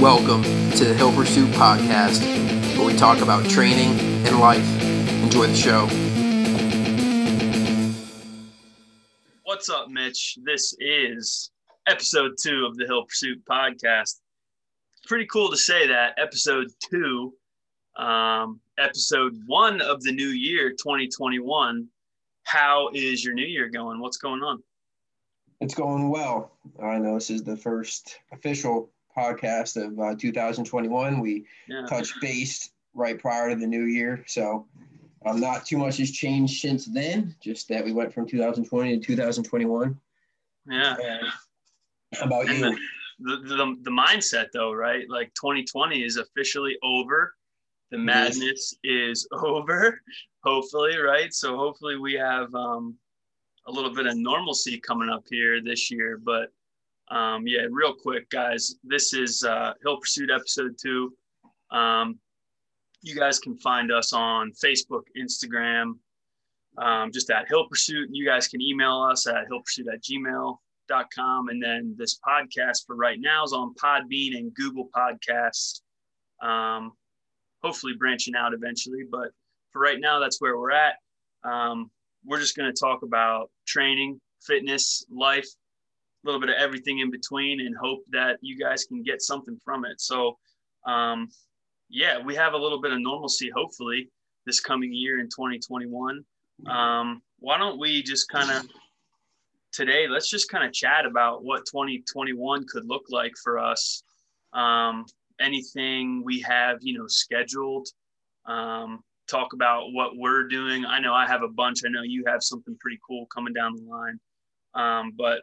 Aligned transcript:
Welcome 0.00 0.42
to 0.42 0.84
the 0.84 0.92
Hill 0.92 1.10
Pursuit 1.10 1.48
Podcast, 1.52 2.20
where 2.76 2.86
we 2.86 2.94
talk 2.94 3.22
about 3.22 3.48
training 3.48 3.98
and 4.26 4.38
life. 4.38 4.82
Enjoy 5.22 5.46
the 5.46 5.54
show. 5.54 5.86
What's 9.44 9.70
up, 9.70 9.88
Mitch? 9.88 10.36
This 10.44 10.76
is 10.80 11.50
episode 11.86 12.32
two 12.38 12.66
of 12.66 12.76
the 12.76 12.84
Hill 12.84 13.06
Pursuit 13.06 13.42
Podcast. 13.50 14.20
Pretty 15.06 15.24
cool 15.32 15.50
to 15.50 15.56
say 15.56 15.86
that 15.86 16.12
episode 16.18 16.68
two, 16.90 17.32
um, 17.96 18.60
episode 18.78 19.40
one 19.46 19.80
of 19.80 20.02
the 20.02 20.12
new 20.12 20.28
year, 20.28 20.72
2021. 20.72 21.88
How 22.42 22.90
is 22.92 23.24
your 23.24 23.32
new 23.32 23.46
year 23.46 23.70
going? 23.70 23.98
What's 24.00 24.18
going 24.18 24.42
on? 24.42 24.62
It's 25.62 25.74
going 25.74 26.10
well. 26.10 26.52
I 26.82 26.98
know 26.98 27.14
this 27.14 27.30
is 27.30 27.42
the 27.42 27.56
first 27.56 28.18
official 28.30 28.90
podcast 29.16 29.76
of 29.82 29.98
uh, 29.98 30.14
2021. 30.16 31.20
We 31.20 31.46
Yeah. 31.68 31.86
touched 31.88 32.14
base 32.20 32.70
right 32.94 33.18
prior 33.18 33.50
to 33.50 33.56
the 33.56 33.66
new 33.66 33.84
year, 33.84 34.24
so 34.26 34.66
um, 35.24 35.40
not 35.40 35.66
too 35.66 35.78
much 35.78 35.96
has 35.98 36.10
changed 36.10 36.60
since 36.60 36.86
then. 36.86 37.34
Just 37.40 37.68
that 37.68 37.84
we 37.84 37.92
went 37.92 38.12
from 38.12 38.26
2020 38.26 38.98
to 38.98 39.04
2021. 39.06 39.98
Yeah. 40.68 40.96
And 41.00 41.28
how 42.14 42.26
about 42.26 42.48
And 42.48 42.58
you? 42.58 42.78
the, 43.18 43.36
the, 43.56 43.76
the 43.82 43.90
mindset 43.90 44.48
though 44.52 44.72
right 44.72 45.08
like 45.08 45.32
2020 45.34 46.02
is 46.04 46.16
officially 46.18 46.76
over 46.82 47.34
the 47.90 47.96
madness 47.98 48.74
is 48.84 49.26
over 49.32 50.00
hopefully 50.44 50.98
right 50.98 51.32
so 51.32 51.56
hopefully 51.56 51.96
we 51.96 52.12
have 52.12 52.54
um, 52.54 52.94
a 53.66 53.72
little 53.72 53.94
bit 53.94 54.06
of 54.06 54.16
normalcy 54.16 54.78
coming 54.78 55.08
up 55.08 55.24
here 55.30 55.62
this 55.62 55.90
year 55.90 56.20
but 56.22 56.52
um, 57.10 57.46
yeah 57.46 57.66
real 57.70 57.94
quick 57.94 58.28
guys 58.30 58.76
this 58.84 59.12
is 59.14 59.44
uh, 59.44 59.72
hill 59.82 59.98
pursuit 59.98 60.30
episode 60.30 60.76
two. 60.80 61.12
Um, 61.70 62.18
you 63.02 63.14
guys 63.14 63.38
can 63.38 63.56
find 63.58 63.92
us 63.92 64.12
on 64.12 64.52
facebook 64.52 65.02
instagram 65.18 65.94
um, 66.78 67.10
just 67.12 67.30
at 67.30 67.48
hill 67.48 67.66
pursuit. 67.68 68.08
You 68.12 68.26
guys 68.26 68.48
can 68.48 68.60
email 68.60 69.00
us 69.02 69.26
at 69.26 69.48
hillpursuit 69.50 69.92
at 69.92 70.02
gmail 70.02 70.58
com. 71.14 71.48
And 71.48 71.62
then 71.62 71.94
this 71.98 72.18
podcast 72.26 72.86
for 72.86 72.94
right 72.94 73.18
now 73.20 73.44
is 73.44 73.52
on 73.52 73.74
podbean 73.74 74.36
and 74.36 74.54
google 74.54 74.88
podcasts. 74.94 75.80
Um, 76.42 76.92
hopefully 77.62 77.94
branching 77.98 78.34
out 78.36 78.52
eventually 78.52 79.02
but 79.10 79.30
for 79.72 79.80
right 79.80 79.98
now 79.98 80.20
that's 80.20 80.40
where 80.40 80.58
we're 80.58 80.72
at. 80.72 80.94
Um, 81.44 81.90
we're 82.24 82.40
just 82.40 82.56
going 82.56 82.72
to 82.72 82.78
talk 82.78 83.02
about 83.02 83.50
training 83.66 84.20
fitness 84.42 85.04
life 85.10 85.48
little 86.26 86.40
bit 86.40 86.50
of 86.50 86.56
everything 86.56 86.98
in 86.98 87.10
between 87.10 87.60
and 87.60 87.76
hope 87.76 88.00
that 88.10 88.38
you 88.40 88.58
guys 88.58 88.84
can 88.84 89.02
get 89.02 89.22
something 89.22 89.58
from 89.64 89.84
it. 89.84 90.00
So 90.00 90.38
um, 90.86 91.28
yeah 91.88 92.18
we 92.18 92.34
have 92.34 92.54
a 92.54 92.58
little 92.58 92.80
bit 92.80 92.92
of 92.92 93.00
normalcy 93.00 93.50
hopefully 93.54 94.08
this 94.44 94.60
coming 94.60 94.92
year 94.92 95.20
in 95.20 95.26
2021 95.26 96.24
um, 96.66 97.22
why 97.38 97.58
don't 97.58 97.78
we 97.78 98.02
just 98.02 98.28
kind 98.28 98.50
of 98.50 98.66
today 99.72 100.06
let's 100.08 100.30
just 100.30 100.48
kind 100.48 100.64
of 100.64 100.72
chat 100.72 101.04
about 101.04 101.44
what 101.44 101.66
2021 101.66 102.66
could 102.66 102.86
look 102.86 103.04
like 103.10 103.34
for 103.42 103.58
us. 103.58 104.02
Um, 104.54 105.04
anything 105.38 106.22
we 106.24 106.40
have 106.40 106.78
you 106.80 106.98
know 106.98 107.06
scheduled. 107.06 107.86
Um, 108.46 109.00
talk 109.28 109.52
about 109.52 109.92
what 109.92 110.16
we're 110.16 110.44
doing. 110.44 110.86
I 110.86 111.00
know 111.00 111.12
i 111.12 111.26
have 111.26 111.42
a 111.42 111.48
bunch. 111.48 111.80
I 111.84 111.88
know 111.88 112.02
you 112.02 112.24
have 112.26 112.42
something 112.42 112.76
pretty 112.80 112.98
cool 113.06 113.26
coming 113.26 113.52
down 113.52 113.74
the 113.76 113.82
line. 113.82 114.20
Um, 114.74 115.12
but 115.18 115.42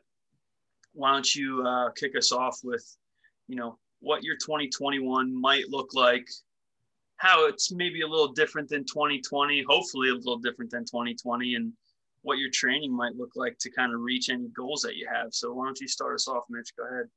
why 0.94 1.12
don't 1.12 1.36
you 1.36 1.66
uh, 1.66 1.90
kick 1.92 2.16
us 2.18 2.32
off 2.32 2.60
with 2.64 2.86
you 3.48 3.56
know 3.56 3.78
what 4.00 4.24
your 4.24 4.36
2021 4.36 5.40
might 5.40 5.70
look 5.70 5.94
like 5.94 6.28
how 7.18 7.48
it's 7.48 7.72
maybe 7.72 8.02
a 8.02 8.08
little 8.08 8.34
different 8.34 8.68
than 8.70 8.84
2020 8.86 9.64
hopefully 9.68 10.10
a 10.10 10.14
little 10.14 10.38
different 10.40 10.72
than 10.72 10.84
2020 10.84 11.56
and 11.56 11.74
what 12.24 12.38
your 12.40 12.50
training 12.52 12.96
might 12.96 13.16
look 13.16 13.32
like 13.36 13.58
to 13.60 13.70
kind 13.70 13.94
of 13.94 14.02
reach 14.02 14.30
any 14.30 14.48
goals 14.56 14.82
that 14.82 14.96
you 14.96 15.08
have. 15.14 15.34
So 15.34 15.54
why 15.54 15.66
don't 15.66 15.80
you 15.80 15.88
start 15.88 16.16
us 16.16 16.28
off, 16.28 16.44
Mitch? 16.50 16.70
Go 16.78 16.86
ahead. 16.88 17.08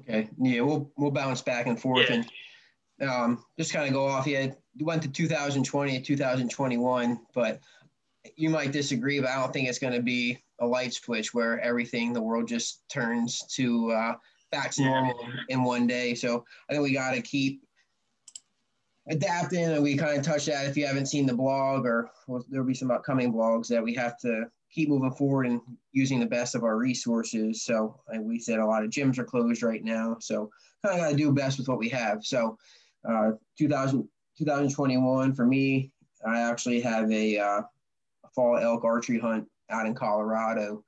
Okay, 0.00 0.28
yeah, 0.40 0.62
we'll 0.62 0.90
we'll 0.96 1.10
bounce 1.12 1.40
back 1.40 1.66
and 1.66 1.80
forth 1.80 2.10
Yeah. 2.10 2.24
and 3.00 3.10
um, 3.10 3.44
just 3.58 3.72
kind 3.72 3.86
of 3.86 3.92
go 3.92 4.06
off. 4.06 4.26
Yeah, 4.26 4.52
you 4.74 4.84
went 4.86 5.02
to 5.02 5.08
2020 5.08 5.96
and 5.96 6.04
2021, 6.04 7.20
but 7.34 7.60
you 8.36 8.50
might 8.50 8.72
disagree, 8.72 9.20
but 9.20 9.30
I 9.30 9.40
don't 9.40 9.52
think 9.52 9.68
it's 9.68 9.78
going 9.78 9.92
to 9.92 10.02
be 10.02 10.42
a 10.60 10.66
light 10.66 10.92
switch 10.92 11.34
where 11.34 11.60
everything 11.60 12.12
the 12.12 12.22
world 12.22 12.48
just 12.48 12.82
turns 12.88 13.40
to 13.54 13.90
uh, 13.92 14.14
back 14.50 14.70
to 14.72 14.84
normal 14.84 15.18
in 15.48 15.64
one 15.64 15.86
day. 15.86 16.14
So 16.14 16.44
I 16.68 16.72
think 16.72 16.84
we 16.84 16.92
got 16.92 17.12
to 17.12 17.22
keep 17.22 17.62
adapting, 19.08 19.64
and 19.64 19.82
we 19.82 19.96
kind 19.96 20.18
of 20.18 20.24
touched 20.24 20.46
that. 20.46 20.66
If 20.66 20.76
you 20.76 20.86
haven't 20.86 21.06
seen 21.06 21.26
the 21.26 21.34
blog, 21.34 21.84
or 21.84 22.10
well, 22.26 22.44
there'll 22.48 22.66
be 22.66 22.74
some 22.74 22.90
upcoming 22.90 23.32
blogs 23.32 23.68
that 23.68 23.82
we 23.82 23.94
have 23.94 24.18
to 24.20 24.44
keep 24.70 24.88
moving 24.88 25.12
forward 25.12 25.46
and 25.46 25.60
using 25.92 26.18
the 26.18 26.26
best 26.26 26.54
of 26.54 26.64
our 26.64 26.76
resources. 26.76 27.64
So 27.64 28.00
like 28.10 28.20
we 28.22 28.38
said, 28.38 28.58
a 28.58 28.66
lot 28.66 28.84
of 28.84 28.90
gyms 28.90 29.18
are 29.18 29.24
closed 29.24 29.62
right 29.62 29.84
now. 29.84 30.16
So 30.20 30.50
kind 30.84 30.98
of 30.98 31.04
got 31.04 31.10
to 31.10 31.16
do 31.16 31.32
best 31.32 31.58
with 31.58 31.68
what 31.68 31.78
we 31.78 31.88
have. 31.90 32.24
So 32.24 32.58
uh, 33.08 33.32
2000, 33.56 34.08
2021 34.36 35.32
for 35.32 35.46
me, 35.46 35.92
I 36.26 36.40
actually 36.40 36.80
have 36.80 37.10
a, 37.12 37.38
uh, 37.38 37.60
a 38.24 38.28
fall 38.34 38.58
elk 38.58 38.82
archery 38.82 39.20
hunt 39.20 39.46
out 39.70 39.86
in 39.86 39.94
Colorado. 39.94 40.84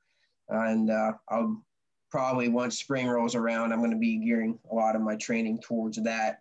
And 0.48 0.90
uh, 0.90 1.12
I'll 1.28 1.62
probably 2.10 2.48
once 2.48 2.78
spring 2.78 3.06
rolls 3.08 3.34
around, 3.34 3.72
I'm 3.72 3.80
going 3.80 3.90
to 3.90 3.96
be 3.96 4.24
gearing 4.24 4.58
a 4.70 4.74
lot 4.74 4.96
of 4.96 5.02
my 5.02 5.16
training 5.16 5.60
towards 5.60 5.98
that 6.02 6.40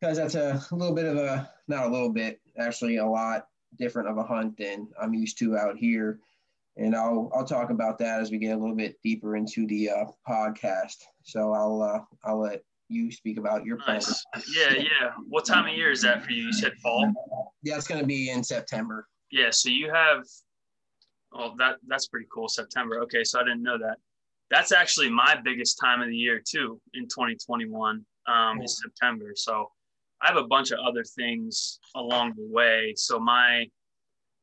because 0.00 0.16
that's 0.16 0.34
a, 0.34 0.62
little 0.70 0.94
bit 0.94 1.06
of 1.06 1.16
a, 1.16 1.50
not 1.68 1.86
a 1.86 1.90
little 1.90 2.10
bit, 2.10 2.40
actually 2.58 2.96
a 2.96 3.06
lot 3.06 3.48
different 3.78 4.08
of 4.08 4.16
a 4.18 4.22
hunt 4.22 4.56
than 4.56 4.88
I'm 5.00 5.14
used 5.14 5.38
to 5.38 5.56
out 5.56 5.76
here 5.76 6.20
and 6.76 6.94
I'll 6.94 7.30
I'll 7.34 7.44
talk 7.44 7.70
about 7.70 7.98
that 7.98 8.20
as 8.20 8.30
we 8.30 8.38
get 8.38 8.52
a 8.52 8.56
little 8.56 8.74
bit 8.74 8.96
deeper 9.02 9.36
into 9.36 9.66
the 9.66 9.90
uh, 9.90 10.04
podcast. 10.28 10.96
So 11.22 11.52
I'll 11.52 11.82
uh, 11.82 12.00
I'll 12.24 12.40
let 12.40 12.62
you 12.88 13.10
speak 13.10 13.38
about 13.38 13.64
your 13.64 13.78
plans. 13.78 14.24
Nice. 14.34 14.56
Yeah, 14.56 14.74
yeah. 14.74 15.10
What 15.28 15.44
time 15.44 15.66
of 15.66 15.74
year 15.74 15.90
is 15.90 16.02
that 16.02 16.24
for 16.24 16.32
you? 16.32 16.44
You 16.44 16.52
said 16.52 16.74
fall. 16.82 17.12
Yeah, 17.62 17.76
it's 17.76 17.88
going 17.88 18.00
to 18.00 18.06
be 18.06 18.30
in 18.30 18.44
September. 18.44 19.08
Yeah. 19.30 19.50
So 19.50 19.68
you 19.68 19.90
have. 19.92 20.24
Well, 21.36 21.54
that 21.58 21.76
that's 21.86 22.08
pretty 22.08 22.26
cool. 22.32 22.48
September. 22.48 23.00
Okay, 23.02 23.24
so 23.24 23.40
I 23.40 23.44
didn't 23.44 23.62
know 23.62 23.78
that. 23.78 23.98
That's 24.50 24.72
actually 24.72 25.10
my 25.10 25.36
biggest 25.42 25.78
time 25.80 26.00
of 26.02 26.08
the 26.08 26.16
year 26.16 26.40
too 26.40 26.80
in 26.94 27.04
2021. 27.04 28.04
Um, 28.28 28.60
is 28.60 28.80
September. 28.82 29.32
So 29.36 29.70
I 30.20 30.26
have 30.26 30.36
a 30.36 30.46
bunch 30.48 30.72
of 30.72 30.80
other 30.80 31.04
things 31.04 31.78
along 31.94 32.34
the 32.36 32.46
way. 32.50 32.92
So 32.96 33.20
my, 33.20 33.66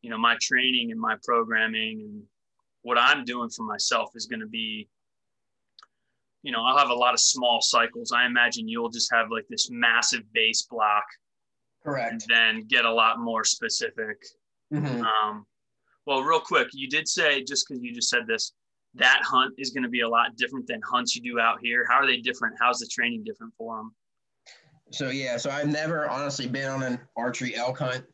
you 0.01 0.09
know, 0.09 0.17
my 0.17 0.37
training 0.41 0.91
and 0.91 0.99
my 0.99 1.17
programming 1.23 1.99
and 2.01 2.23
what 2.83 2.97
I'm 2.97 3.25
doing 3.25 3.49
for 3.49 3.63
myself 3.65 4.11
is 4.15 4.25
going 4.25 4.39
to 4.39 4.47
be, 4.47 4.87
you 6.43 6.51
know, 6.53 6.63
I'll 6.63 6.77
have 6.77 6.91
a 6.91 6.93
lot 6.93 7.13
of 7.13 7.19
small 7.19 7.59
cycles. 7.61 8.13
I 8.13 8.25
imagine 8.25 8.69
you'll 8.69 8.89
just 8.89 9.11
have 9.11 9.31
like 9.31 9.47
this 9.49 9.69
massive 9.69 10.21
base 10.33 10.61
block 10.61 11.03
correct, 11.83 12.11
and 12.11 12.21
then 12.29 12.61
get 12.67 12.85
a 12.85 12.93
lot 12.93 13.19
more 13.19 13.43
specific. 13.43 14.23
Mhm. 14.71 15.03
Um, 15.03 15.45
well, 16.05 16.21
real 16.23 16.39
quick, 16.39 16.67
you 16.73 16.89
did 16.89 17.07
say 17.07 17.43
just 17.43 17.67
because 17.67 17.81
you 17.81 17.93
just 17.93 18.09
said 18.09 18.27
this, 18.27 18.53
that 18.95 19.21
hunt 19.23 19.53
is 19.57 19.71
going 19.71 19.83
to 19.83 19.89
be 19.89 20.01
a 20.01 20.07
lot 20.07 20.35
different 20.35 20.67
than 20.67 20.81
hunts 20.89 21.15
you 21.15 21.21
do 21.21 21.39
out 21.39 21.59
here. 21.61 21.85
How 21.89 21.95
are 21.95 22.07
they 22.07 22.17
different? 22.17 22.55
How's 22.59 22.79
the 22.79 22.87
training 22.87 23.23
different 23.23 23.53
for 23.57 23.77
them? 23.77 23.95
So 24.91 25.09
yeah, 25.09 25.37
so 25.37 25.49
I've 25.49 25.67
never 25.69 26.07
honestly 26.09 26.47
been 26.47 26.69
on 26.69 26.83
an 26.83 26.99
archery 27.17 27.55
elk 27.55 27.79
hunt. 27.79 28.05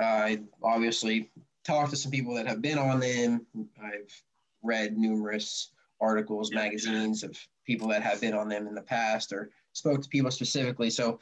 Uh, 0.00 0.04
I 0.04 0.40
obviously 0.62 1.30
talked 1.64 1.90
to 1.90 1.96
some 1.96 2.12
people 2.12 2.34
that 2.34 2.46
have 2.46 2.62
been 2.62 2.78
on 2.78 3.00
them. 3.00 3.44
I've 3.82 4.22
read 4.62 4.96
numerous 4.96 5.72
articles, 6.00 6.50
Yeah. 6.52 6.62
magazines 6.62 7.24
of 7.24 7.36
people 7.66 7.88
that 7.88 8.02
have 8.02 8.20
been 8.20 8.34
on 8.34 8.48
them 8.48 8.68
in 8.68 8.74
the 8.74 8.82
past, 8.82 9.32
or 9.32 9.50
spoke 9.72 10.02
to 10.02 10.08
people 10.08 10.30
specifically. 10.30 10.90
So 10.90 11.18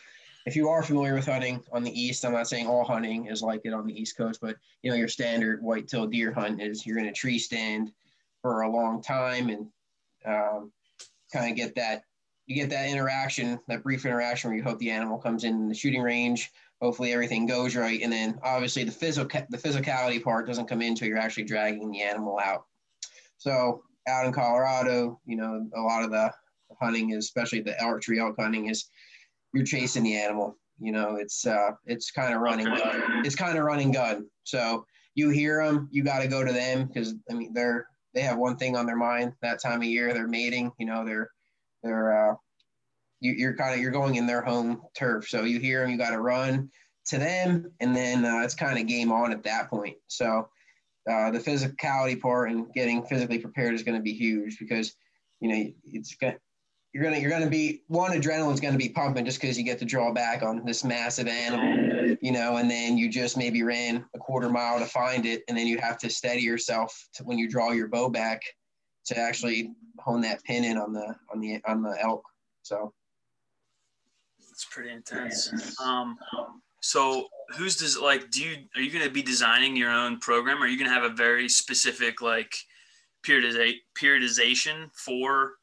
if 0.48 0.56
you 0.56 0.70
are 0.70 0.82
familiar 0.82 1.14
with 1.14 1.26
hunting 1.26 1.62
on 1.72 1.82
the 1.82 2.00
east, 2.00 2.24
I'm 2.24 2.32
not 2.32 2.48
saying 2.48 2.66
all 2.66 2.82
hunting 2.82 3.26
is 3.26 3.42
like 3.42 3.60
it 3.64 3.74
on 3.74 3.86
the 3.86 3.92
east 3.92 4.16
coast, 4.16 4.40
but 4.40 4.56
you 4.82 4.90
know 4.90 4.96
your 4.96 5.06
standard 5.06 5.62
white-tail 5.62 6.06
deer 6.06 6.32
hunt 6.32 6.62
is 6.62 6.86
you're 6.86 6.98
in 6.98 7.08
a 7.08 7.12
tree 7.12 7.38
stand 7.38 7.92
for 8.40 8.62
a 8.62 8.70
long 8.70 9.02
time 9.02 9.50
and 9.50 9.66
um, 10.24 10.72
kind 11.30 11.50
of 11.50 11.56
get 11.56 11.74
that 11.74 12.02
you 12.46 12.54
get 12.54 12.70
that 12.70 12.88
interaction, 12.88 13.60
that 13.68 13.82
brief 13.82 14.06
interaction 14.06 14.48
where 14.48 14.56
you 14.56 14.64
hope 14.64 14.78
the 14.78 14.90
animal 14.90 15.18
comes 15.18 15.44
in 15.44 15.68
the 15.68 15.74
shooting 15.74 16.00
range. 16.00 16.50
Hopefully 16.80 17.12
everything 17.12 17.44
goes 17.44 17.76
right, 17.76 18.00
and 18.00 18.10
then 18.10 18.38
obviously 18.42 18.84
the 18.84 18.90
physical 18.90 19.42
the 19.50 19.58
physicality 19.58 20.22
part 20.22 20.46
doesn't 20.46 20.66
come 20.66 20.80
in 20.80 20.92
until 20.92 21.08
you're 21.08 21.18
actually 21.18 21.44
dragging 21.44 21.90
the 21.90 22.00
animal 22.00 22.40
out. 22.42 22.64
So 23.36 23.82
out 24.08 24.24
in 24.24 24.32
Colorado, 24.32 25.20
you 25.26 25.36
know, 25.36 25.68
a 25.76 25.80
lot 25.82 26.04
of 26.04 26.10
the 26.10 26.32
hunting, 26.80 27.10
is, 27.10 27.26
especially 27.26 27.60
the 27.60 27.78
archery 27.84 28.18
elk 28.18 28.36
hunting, 28.38 28.70
is 28.70 28.88
you're 29.52 29.64
chasing 29.64 30.02
the 30.02 30.16
animal. 30.16 30.56
You 30.80 30.92
know, 30.92 31.16
it's 31.16 31.46
uh, 31.46 31.70
it's 31.86 32.10
kind 32.10 32.34
of 32.34 32.40
running, 32.40 32.68
Okay. 32.68 33.00
it's 33.24 33.34
kind 33.34 33.58
of 33.58 33.64
running 33.64 33.90
gun. 33.90 34.26
So 34.44 34.84
you 35.14 35.30
hear 35.30 35.64
them, 35.64 35.88
you 35.90 36.04
got 36.04 36.20
to 36.20 36.28
go 36.28 36.44
to 36.44 36.52
them 36.52 36.86
because 36.86 37.14
I 37.30 37.34
mean 37.34 37.52
they're 37.52 37.86
they 38.14 38.20
have 38.22 38.38
one 38.38 38.56
thing 38.56 38.76
on 38.76 38.86
their 38.86 38.96
mind 38.96 39.32
that 39.42 39.60
time 39.60 39.80
of 39.80 39.88
year. 39.88 40.14
They're 40.14 40.28
mating. 40.28 40.70
You 40.78 40.86
know, 40.86 41.04
they're 41.04 41.30
they're 41.82 42.30
uh, 42.30 42.34
you, 43.20 43.32
you're 43.32 43.56
kind 43.56 43.74
of 43.74 43.80
you're 43.80 43.90
going 43.90 44.14
in 44.14 44.26
their 44.26 44.42
home 44.42 44.82
turf. 44.96 45.28
So 45.28 45.42
you 45.42 45.58
hear 45.58 45.80
them, 45.80 45.90
you 45.90 45.98
got 45.98 46.10
to 46.10 46.20
run 46.20 46.70
to 47.06 47.18
them, 47.18 47.72
and 47.80 47.96
then 47.96 48.24
uh, 48.24 48.42
it's 48.44 48.54
kind 48.54 48.78
of 48.78 48.86
game 48.86 49.10
on 49.10 49.32
at 49.32 49.42
that 49.44 49.70
point. 49.70 49.96
So 50.06 50.48
uh, 51.10 51.30
the 51.30 51.38
physicality 51.38 52.20
part 52.20 52.50
and 52.50 52.72
getting 52.72 53.02
physically 53.04 53.38
prepared 53.38 53.74
is 53.74 53.82
going 53.82 53.96
to 53.96 54.02
be 54.02 54.12
huge 54.12 54.58
because 54.58 54.94
you 55.40 55.48
know 55.48 55.72
it's 55.84 56.14
you're 56.92 57.04
gonna 57.04 57.18
you're 57.18 57.30
gonna 57.30 57.50
be 57.50 57.82
one 57.88 58.12
adrenaline's 58.12 58.60
gonna 58.60 58.78
be 58.78 58.88
pumping 58.88 59.24
just 59.24 59.40
because 59.40 59.58
you 59.58 59.64
get 59.64 59.78
to 59.78 59.84
draw 59.84 60.12
back 60.12 60.42
on 60.42 60.64
this 60.64 60.84
massive 60.84 61.28
animal, 61.28 62.16
you 62.20 62.32
know, 62.32 62.56
and 62.56 62.70
then 62.70 62.96
you 62.96 63.10
just 63.10 63.36
maybe 63.36 63.62
ran 63.62 64.04
a 64.14 64.18
quarter 64.18 64.48
mile 64.48 64.78
to 64.78 64.86
find 64.86 65.26
it, 65.26 65.42
and 65.48 65.56
then 65.56 65.66
you 65.66 65.78
have 65.78 65.98
to 65.98 66.08
steady 66.08 66.40
yourself 66.40 67.08
to, 67.14 67.24
when 67.24 67.38
you 67.38 67.48
draw 67.48 67.72
your 67.72 67.88
bow 67.88 68.08
back 68.08 68.40
to 69.06 69.18
actually 69.18 69.72
hone 70.00 70.20
that 70.22 70.42
pin 70.44 70.64
in 70.64 70.78
on 70.78 70.92
the 70.92 71.14
on 71.32 71.40
the 71.40 71.60
on 71.66 71.82
the 71.82 71.96
elk. 72.00 72.22
So 72.62 72.92
it's 74.50 74.66
pretty 74.70 74.90
intense. 74.90 75.52
Um, 75.80 76.18
so 76.80 77.28
who's 77.56 77.76
does 77.76 77.98
like 77.98 78.30
do 78.30 78.42
you 78.42 78.56
are 78.76 78.80
you 78.80 78.98
to 78.98 79.10
be 79.10 79.22
designing 79.22 79.76
your 79.76 79.90
own 79.90 80.18
program? 80.20 80.62
Or 80.62 80.66
are 80.66 80.68
you 80.68 80.82
to 80.82 80.90
have 80.90 81.04
a 81.04 81.10
very 81.10 81.50
specific 81.50 82.22
like 82.22 82.54
periodization 83.26 84.88
for 84.94 85.57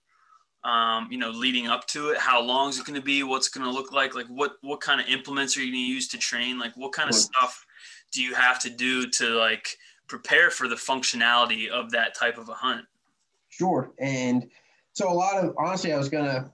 um, 0.65 1.07
you 1.12 1.17
know, 1.17 1.29
leading 1.29 1.67
up 1.67 1.85
to 1.88 2.09
it? 2.09 2.17
How 2.17 2.41
long 2.41 2.69
is 2.69 2.79
it 2.79 2.85
going 2.85 3.00
to 3.00 3.06
be? 3.06 3.21
What's 3.23 3.50
going 3.50 3.65
to 3.65 3.71
look 3.71 3.94
like? 3.94 4.15
Like 4.15 4.27
what 4.27 4.53
what 4.62 4.81
kind 4.81 5.00
of 5.00 5.07
implements 5.07 5.56
are 5.56 5.62
you 5.62 5.71
going 5.71 5.85
to 5.85 5.94
use 5.94 6.07
to 6.09 6.17
train? 6.17 6.59
Like 6.59 6.75
what 6.75 6.91
kind 6.91 7.07
of 7.07 7.15
stuff 7.15 7.65
do 8.12 8.21
you 8.21 8.33
have 8.33 8.59
to 8.62 8.69
do 8.69 9.07
to 9.12 9.29
like 9.38 9.77
prepare 10.07 10.50
for 10.50 10.67
the 10.67 10.75
functionality 10.75 11.69
of 11.69 11.91
that 11.91 12.15
type 12.15 12.38
of 12.38 12.50
a 12.50 12.53
hunt? 12.53 12.85
Sure. 13.50 13.91
And 14.00 14.50
so 14.94 15.09
a 15.09 15.13
lot 15.13 15.44
of 15.44 15.53
honestly, 15.57 15.94
I 15.94 15.97
was 15.97 16.09
gonna, 16.09 16.51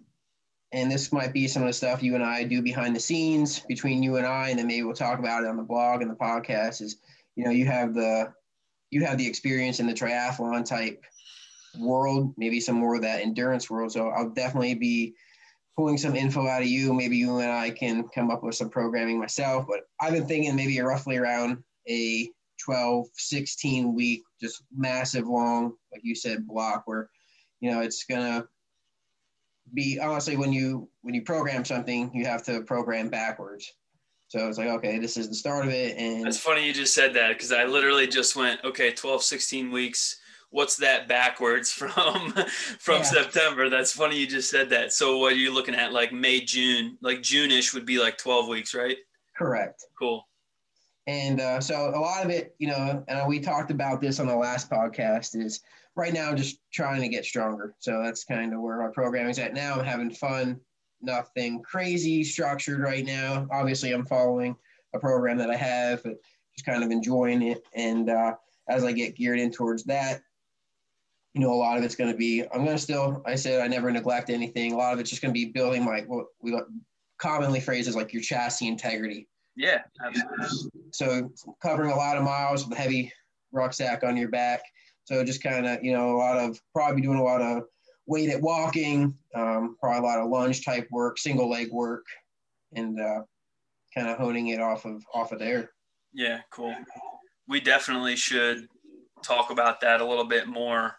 and 0.73 0.91
this 0.91 1.13
might 1.13 1.31
be 1.31 1.47
some 1.47 1.63
of 1.63 1.69
the 1.69 1.73
stuff 1.73 2.03
you 2.03 2.15
and 2.15 2.23
I 2.23 2.43
do 2.43 2.61
behind 2.61 2.93
the 2.93 2.99
scenes 2.99 3.59
between 3.61 4.03
you 4.03 4.17
and 4.17 4.25
I, 4.25 4.49
and 4.49 4.59
then 4.59 4.67
maybe 4.67 4.83
we'll 4.83 4.93
talk 4.93 5.19
about 5.19 5.43
it 5.43 5.47
on 5.47 5.55
the 5.55 5.63
blog 5.63 6.01
and 6.01 6.11
the 6.11 6.15
podcast. 6.15 6.81
Is 6.81 6.97
you 7.37 7.45
know 7.45 7.51
you 7.51 7.65
have 7.65 7.93
the 7.93 8.33
you 8.89 9.05
have 9.05 9.17
the 9.17 9.25
experience 9.25 9.79
in 9.79 9.87
the 9.87 9.93
triathlon 9.93 10.65
type 10.65 11.01
world, 11.79 12.33
maybe 12.37 12.59
some 12.59 12.75
more 12.75 12.95
of 12.95 13.01
that 13.01 13.21
endurance 13.21 13.69
world. 13.69 13.91
So 13.91 14.09
I'll 14.09 14.29
definitely 14.29 14.75
be 14.75 15.13
pulling 15.75 15.97
some 15.97 16.15
info 16.15 16.47
out 16.47 16.61
of 16.61 16.67
you. 16.67 16.93
Maybe 16.93 17.17
you 17.17 17.39
and 17.39 17.51
I 17.51 17.69
can 17.69 18.07
come 18.09 18.29
up 18.29 18.43
with 18.43 18.55
some 18.55 18.69
programming 18.69 19.19
myself. 19.19 19.65
But 19.67 19.81
I've 19.99 20.13
been 20.13 20.27
thinking 20.27 20.55
maybe 20.55 20.79
roughly 20.79 21.17
around 21.17 21.63
a 21.87 22.29
12, 22.63 23.07
16 23.13 23.95
week, 23.95 24.23
just 24.39 24.63
massive 24.75 25.27
long, 25.27 25.73
like 25.91 26.01
you 26.03 26.15
said, 26.15 26.47
block 26.47 26.83
where, 26.85 27.09
you 27.59 27.71
know, 27.71 27.81
it's 27.81 28.03
gonna 28.03 28.47
be 29.73 29.99
honestly 29.99 30.35
when 30.35 30.51
you 30.51 30.89
when 31.01 31.13
you 31.13 31.21
program 31.21 31.63
something, 31.63 32.11
you 32.13 32.25
have 32.25 32.43
to 32.43 32.61
program 32.61 33.09
backwards. 33.09 33.71
So 34.27 34.47
it's 34.47 34.57
like, 34.57 34.67
okay, 34.67 34.97
this 34.97 35.17
is 35.17 35.27
the 35.27 35.35
start 35.35 35.65
of 35.65 35.73
it. 35.73 35.97
And 35.97 36.25
it's 36.25 36.37
funny 36.37 36.65
you 36.65 36.73
just 36.73 36.93
said 36.93 37.13
that 37.15 37.29
because 37.33 37.51
I 37.51 37.65
literally 37.65 38.07
just 38.07 38.35
went, 38.35 38.63
okay, 38.63 38.93
12, 38.93 39.23
16 39.23 39.71
weeks 39.71 40.20
what's 40.51 40.75
that 40.77 41.07
backwards 41.07 41.71
from 41.71 42.31
from 42.79 42.97
yeah. 42.97 43.03
September? 43.03 43.69
That's 43.69 43.91
funny 43.91 44.17
you 44.17 44.27
just 44.27 44.49
said 44.49 44.69
that. 44.69 44.93
So 44.93 45.17
what 45.17 45.33
are 45.33 45.37
you 45.37 45.53
looking 45.53 45.75
at? 45.75 45.91
Like 45.91 46.13
May, 46.13 46.41
June, 46.41 46.97
like 47.01 47.23
June-ish 47.23 47.73
would 47.73 47.85
be 47.85 47.99
like 47.99 48.17
12 48.17 48.47
weeks, 48.47 48.75
right? 48.75 48.97
Correct. 49.35 49.83
Cool. 49.97 50.27
And 51.07 51.41
uh, 51.41 51.59
so 51.59 51.91
a 51.95 51.99
lot 51.99 52.23
of 52.23 52.29
it, 52.29 52.55
you 52.59 52.67
know, 52.67 53.03
and 53.07 53.27
we 53.27 53.39
talked 53.39 53.71
about 53.71 54.01
this 54.01 54.19
on 54.19 54.27
the 54.27 54.35
last 54.35 54.69
podcast 54.69 55.35
is 55.35 55.61
right 55.95 56.13
now 56.13 56.29
I'm 56.29 56.37
just 56.37 56.59
trying 56.71 57.01
to 57.01 57.07
get 57.07 57.25
stronger. 57.25 57.73
So 57.79 58.01
that's 58.03 58.23
kind 58.23 58.53
of 58.53 58.61
where 58.61 58.81
my 58.81 58.93
programming's 58.93 59.39
at 59.39 59.53
now. 59.53 59.75
I'm 59.75 59.85
having 59.85 60.11
fun, 60.11 60.59
nothing 61.01 61.63
crazy 61.63 62.23
structured 62.23 62.79
right 62.79 63.03
now. 63.03 63.47
Obviously 63.51 63.91
I'm 63.91 64.05
following 64.05 64.55
a 64.93 64.99
program 64.99 65.37
that 65.39 65.49
I 65.49 65.55
have, 65.55 66.03
but 66.03 66.17
just 66.55 66.65
kind 66.65 66.83
of 66.83 66.91
enjoying 66.91 67.41
it. 67.41 67.63
And 67.73 68.09
uh, 68.09 68.35
as 68.69 68.83
I 68.83 68.91
get 68.91 69.15
geared 69.15 69.39
in 69.39 69.51
towards 69.51 69.83
that, 69.85 70.21
you 71.33 71.41
know, 71.41 71.51
a 71.51 71.55
lot 71.55 71.77
of 71.77 71.83
it's 71.83 71.95
going 71.95 72.11
to 72.11 72.17
be, 72.17 72.43
I'm 72.53 72.65
going 72.65 72.77
to 72.77 72.81
still, 72.81 73.23
I 73.25 73.35
said 73.35 73.61
I 73.61 73.67
never 73.67 73.89
neglect 73.91 74.29
anything. 74.29 74.73
A 74.73 74.77
lot 74.77 74.93
of 74.93 74.99
it's 74.99 75.09
just 75.09 75.21
going 75.21 75.33
to 75.33 75.39
be 75.39 75.51
building 75.51 75.85
my, 75.85 76.01
what 76.01 76.27
we 76.41 76.57
commonly 77.19 77.61
phrases 77.61 77.95
like 77.95 78.11
your 78.11 78.21
chassis 78.21 78.67
integrity. 78.67 79.27
Yeah, 79.55 79.81
absolutely. 80.05 80.81
So 80.91 81.31
covering 81.61 81.91
a 81.91 81.95
lot 81.95 82.17
of 82.17 82.23
miles 82.23 82.67
with 82.67 82.77
a 82.77 82.81
heavy 82.81 83.13
rucksack 83.51 84.03
on 84.03 84.17
your 84.17 84.29
back. 84.29 84.61
So 85.05 85.23
just 85.23 85.43
kind 85.43 85.65
of, 85.65 85.83
you 85.83 85.93
know, 85.93 86.15
a 86.15 86.17
lot 86.17 86.37
of 86.37 86.59
probably 86.73 87.01
doing 87.01 87.19
a 87.19 87.23
lot 87.23 87.41
of 87.41 87.63
weighted 88.07 88.41
walking, 88.41 89.13
um, 89.35 89.77
probably 89.79 89.99
a 89.99 90.03
lot 90.03 90.19
of 90.19 90.29
lunge 90.29 90.65
type 90.65 90.87
work, 90.91 91.17
single 91.17 91.49
leg 91.49 91.71
work, 91.71 92.05
and 92.73 92.99
uh, 92.99 93.21
kind 93.93 94.07
of 94.07 94.17
honing 94.17 94.47
it 94.47 94.61
off 94.61 94.85
of 94.85 95.03
off 95.13 95.31
of 95.31 95.39
there. 95.39 95.71
Yeah, 96.13 96.39
cool. 96.51 96.75
We 97.47 97.59
definitely 97.59 98.15
should 98.15 98.67
talk 99.23 99.49
about 99.49 99.81
that 99.81 100.01
a 100.01 100.05
little 100.05 100.25
bit 100.25 100.47
more 100.47 100.95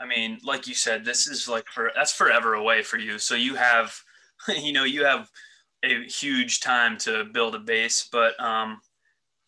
I 0.00 0.06
mean, 0.06 0.38
like 0.44 0.66
you 0.66 0.74
said, 0.74 1.04
this 1.04 1.26
is 1.26 1.48
like 1.48 1.66
for 1.68 1.90
that's 1.94 2.12
forever 2.12 2.54
away 2.54 2.82
for 2.82 2.98
you. 2.98 3.18
So 3.18 3.34
you 3.34 3.54
have, 3.56 3.94
you 4.48 4.72
know, 4.72 4.84
you 4.84 5.04
have 5.04 5.30
a 5.84 6.04
huge 6.04 6.60
time 6.60 6.98
to 6.98 7.24
build 7.24 7.54
a 7.54 7.58
base, 7.58 8.08
but 8.10 8.38
um, 8.40 8.80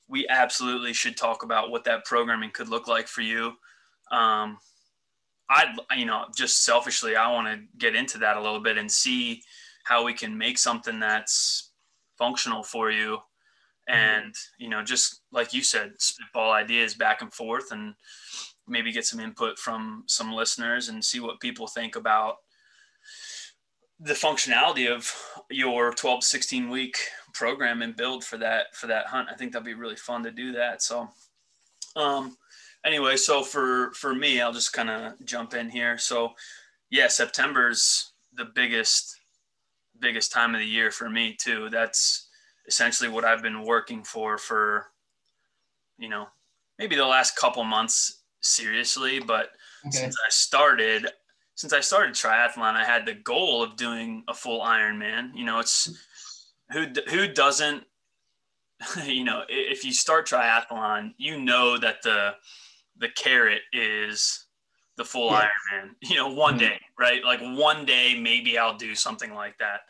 we 0.08 0.26
absolutely 0.28 0.92
should 0.92 1.16
talk 1.16 1.42
about 1.42 1.70
what 1.70 1.84
that 1.84 2.04
programming 2.04 2.50
could 2.50 2.68
look 2.68 2.88
like 2.88 3.06
for 3.06 3.22
you. 3.22 3.52
Um, 4.10 4.58
I'd, 5.48 5.74
you 5.96 6.04
know, 6.04 6.26
just 6.36 6.64
selfishly, 6.64 7.16
I 7.16 7.32
want 7.32 7.48
to 7.48 7.66
get 7.78 7.96
into 7.96 8.18
that 8.18 8.36
a 8.36 8.40
little 8.40 8.60
bit 8.60 8.78
and 8.78 8.90
see 8.90 9.42
how 9.84 10.04
we 10.04 10.14
can 10.14 10.36
make 10.36 10.58
something 10.58 11.00
that's 11.00 11.72
functional 12.18 12.62
for 12.62 12.90
you. 12.90 13.18
Mm-hmm. 13.88 13.94
And, 13.94 14.34
you 14.58 14.68
know, 14.68 14.84
just 14.84 15.22
like 15.32 15.52
you 15.52 15.62
said, 15.62 15.94
spitball 15.98 16.52
ideas 16.52 16.94
back 16.94 17.22
and 17.22 17.32
forth 17.32 17.72
and, 17.72 17.94
maybe 18.70 18.92
get 18.92 19.04
some 19.04 19.20
input 19.20 19.58
from 19.58 20.04
some 20.06 20.32
listeners 20.32 20.88
and 20.88 21.04
see 21.04 21.20
what 21.20 21.40
people 21.40 21.66
think 21.66 21.96
about 21.96 22.36
the 23.98 24.14
functionality 24.14 24.90
of 24.90 25.12
your 25.50 25.92
12 25.92 26.24
16 26.24 26.70
week 26.70 26.96
program 27.34 27.82
and 27.82 27.96
build 27.96 28.24
for 28.24 28.38
that 28.38 28.74
for 28.74 28.86
that 28.86 29.06
hunt. 29.06 29.28
I 29.30 29.36
think 29.36 29.52
that'd 29.52 29.66
be 29.66 29.74
really 29.74 29.96
fun 29.96 30.22
to 30.22 30.30
do 30.30 30.52
that. 30.52 30.82
So 30.82 31.08
um 31.96 32.36
anyway 32.84 33.16
so 33.16 33.42
for 33.42 33.92
for 33.92 34.14
me 34.14 34.40
i'll 34.40 34.52
just 34.52 34.72
kind 34.72 34.88
of 34.88 35.24
jump 35.24 35.54
in 35.54 35.68
here. 35.68 35.98
So 35.98 36.32
yeah 36.88 37.08
september's 37.08 38.12
the 38.34 38.46
biggest 38.46 39.16
biggest 39.98 40.32
time 40.32 40.54
of 40.54 40.60
the 40.60 40.66
year 40.66 40.90
for 40.90 41.10
me 41.10 41.36
too. 41.38 41.68
That's 41.68 42.28
essentially 42.66 43.08
what 43.08 43.24
i've 43.24 43.42
been 43.42 43.64
working 43.64 44.04
for 44.04 44.38
for 44.38 44.86
you 45.98 46.08
know 46.08 46.28
maybe 46.78 46.94
the 46.94 47.04
last 47.04 47.36
couple 47.36 47.64
months 47.64 48.19
seriously, 48.40 49.20
but 49.20 49.50
okay. 49.86 49.96
since 49.96 50.16
I 50.26 50.30
started, 50.30 51.06
since 51.54 51.72
I 51.72 51.80
started 51.80 52.14
triathlon, 52.14 52.74
I 52.74 52.84
had 52.84 53.06
the 53.06 53.14
goal 53.14 53.62
of 53.62 53.76
doing 53.76 54.24
a 54.28 54.34
full 54.34 54.60
Ironman. 54.60 55.30
You 55.34 55.44
know, 55.44 55.58
it's 55.58 55.90
who 56.70 56.86
who 57.08 57.28
doesn't. 57.28 57.84
You 59.04 59.24
know, 59.24 59.42
if 59.50 59.84
you 59.84 59.92
start 59.92 60.26
triathlon, 60.26 61.12
you 61.18 61.38
know 61.38 61.76
that 61.76 62.02
the 62.02 62.34
the 62.96 63.10
carrot 63.10 63.60
is 63.74 64.46
the 64.96 65.04
full 65.04 65.30
yeah. 65.30 65.48
Ironman. 65.74 65.90
You 66.10 66.16
know, 66.16 66.28
one 66.28 66.54
mm-hmm. 66.54 66.60
day, 66.60 66.80
right? 66.98 67.22
Like 67.22 67.40
one 67.40 67.84
day, 67.84 68.18
maybe 68.18 68.56
I'll 68.56 68.76
do 68.76 68.94
something 68.94 69.34
like 69.34 69.58
that. 69.58 69.80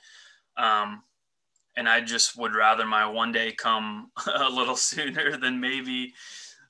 Um, 0.60 1.02
and 1.76 1.88
I 1.88 2.00
just 2.00 2.36
would 2.36 2.54
rather 2.54 2.84
my 2.84 3.06
one 3.06 3.32
day 3.32 3.52
come 3.52 4.10
a 4.34 4.48
little 4.48 4.76
sooner 4.76 5.36
than 5.36 5.60
maybe 5.60 6.14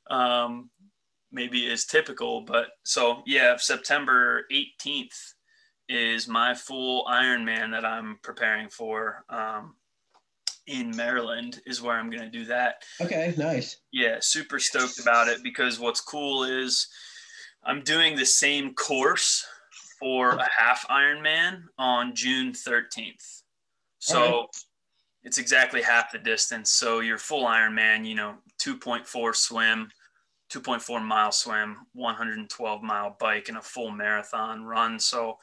um, 0.08 0.70
maybe 1.32 1.66
is 1.66 1.84
typical. 1.84 2.42
But 2.42 2.68
so 2.84 3.22
yeah, 3.26 3.56
September 3.56 4.44
18th 4.52 5.34
is 5.88 6.28
my 6.28 6.54
full 6.54 7.04
Ironman 7.06 7.72
that 7.72 7.84
I'm 7.84 8.18
preparing 8.22 8.68
for. 8.68 9.24
Um, 9.28 9.74
in 10.66 10.94
Maryland 10.96 11.60
is 11.66 11.82
where 11.82 11.96
I'm 11.96 12.10
going 12.10 12.22
to 12.22 12.30
do 12.30 12.44
that. 12.44 12.84
Okay, 13.00 13.34
nice. 13.36 13.78
Yeah, 13.92 14.18
super 14.20 14.60
stoked 14.60 15.00
about 15.00 15.26
it 15.26 15.42
because 15.42 15.80
what's 15.80 16.00
cool 16.00 16.44
is 16.44 16.86
I'm 17.64 17.82
doing 17.82 18.14
the 18.14 18.26
same 18.26 18.74
course 18.74 19.44
for 19.98 20.30
a 20.30 20.48
half 20.56 20.86
Ironman 20.88 21.62
on 21.78 22.14
June 22.14 22.52
13th. 22.52 23.42
So 23.98 24.46
it's 25.22 25.38
exactly 25.38 25.82
half 25.82 26.12
the 26.12 26.18
distance. 26.18 26.70
So 26.70 27.00
your 27.00 27.18
full 27.18 27.44
Ironman, 27.44 28.06
you 28.06 28.14
know, 28.14 28.36
2.4 28.62 29.34
swim, 29.34 29.90
2.4 30.52 31.04
mile 31.04 31.32
swim, 31.32 31.86
112 31.94 32.82
mile 32.82 33.16
bike, 33.18 33.48
and 33.48 33.58
a 33.58 33.62
full 33.62 33.90
marathon 33.90 34.64
run. 34.64 34.98
So 34.98 35.38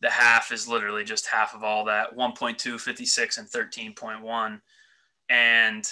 the 0.00 0.10
half 0.10 0.52
is 0.52 0.68
literally 0.68 1.04
just 1.04 1.26
half 1.26 1.54
of 1.54 1.64
all 1.64 1.84
that 1.86 2.14
1.2, 2.16 2.80
56, 2.80 3.38
and 3.38 3.48
13.1. 3.48 4.60
And 5.28 5.90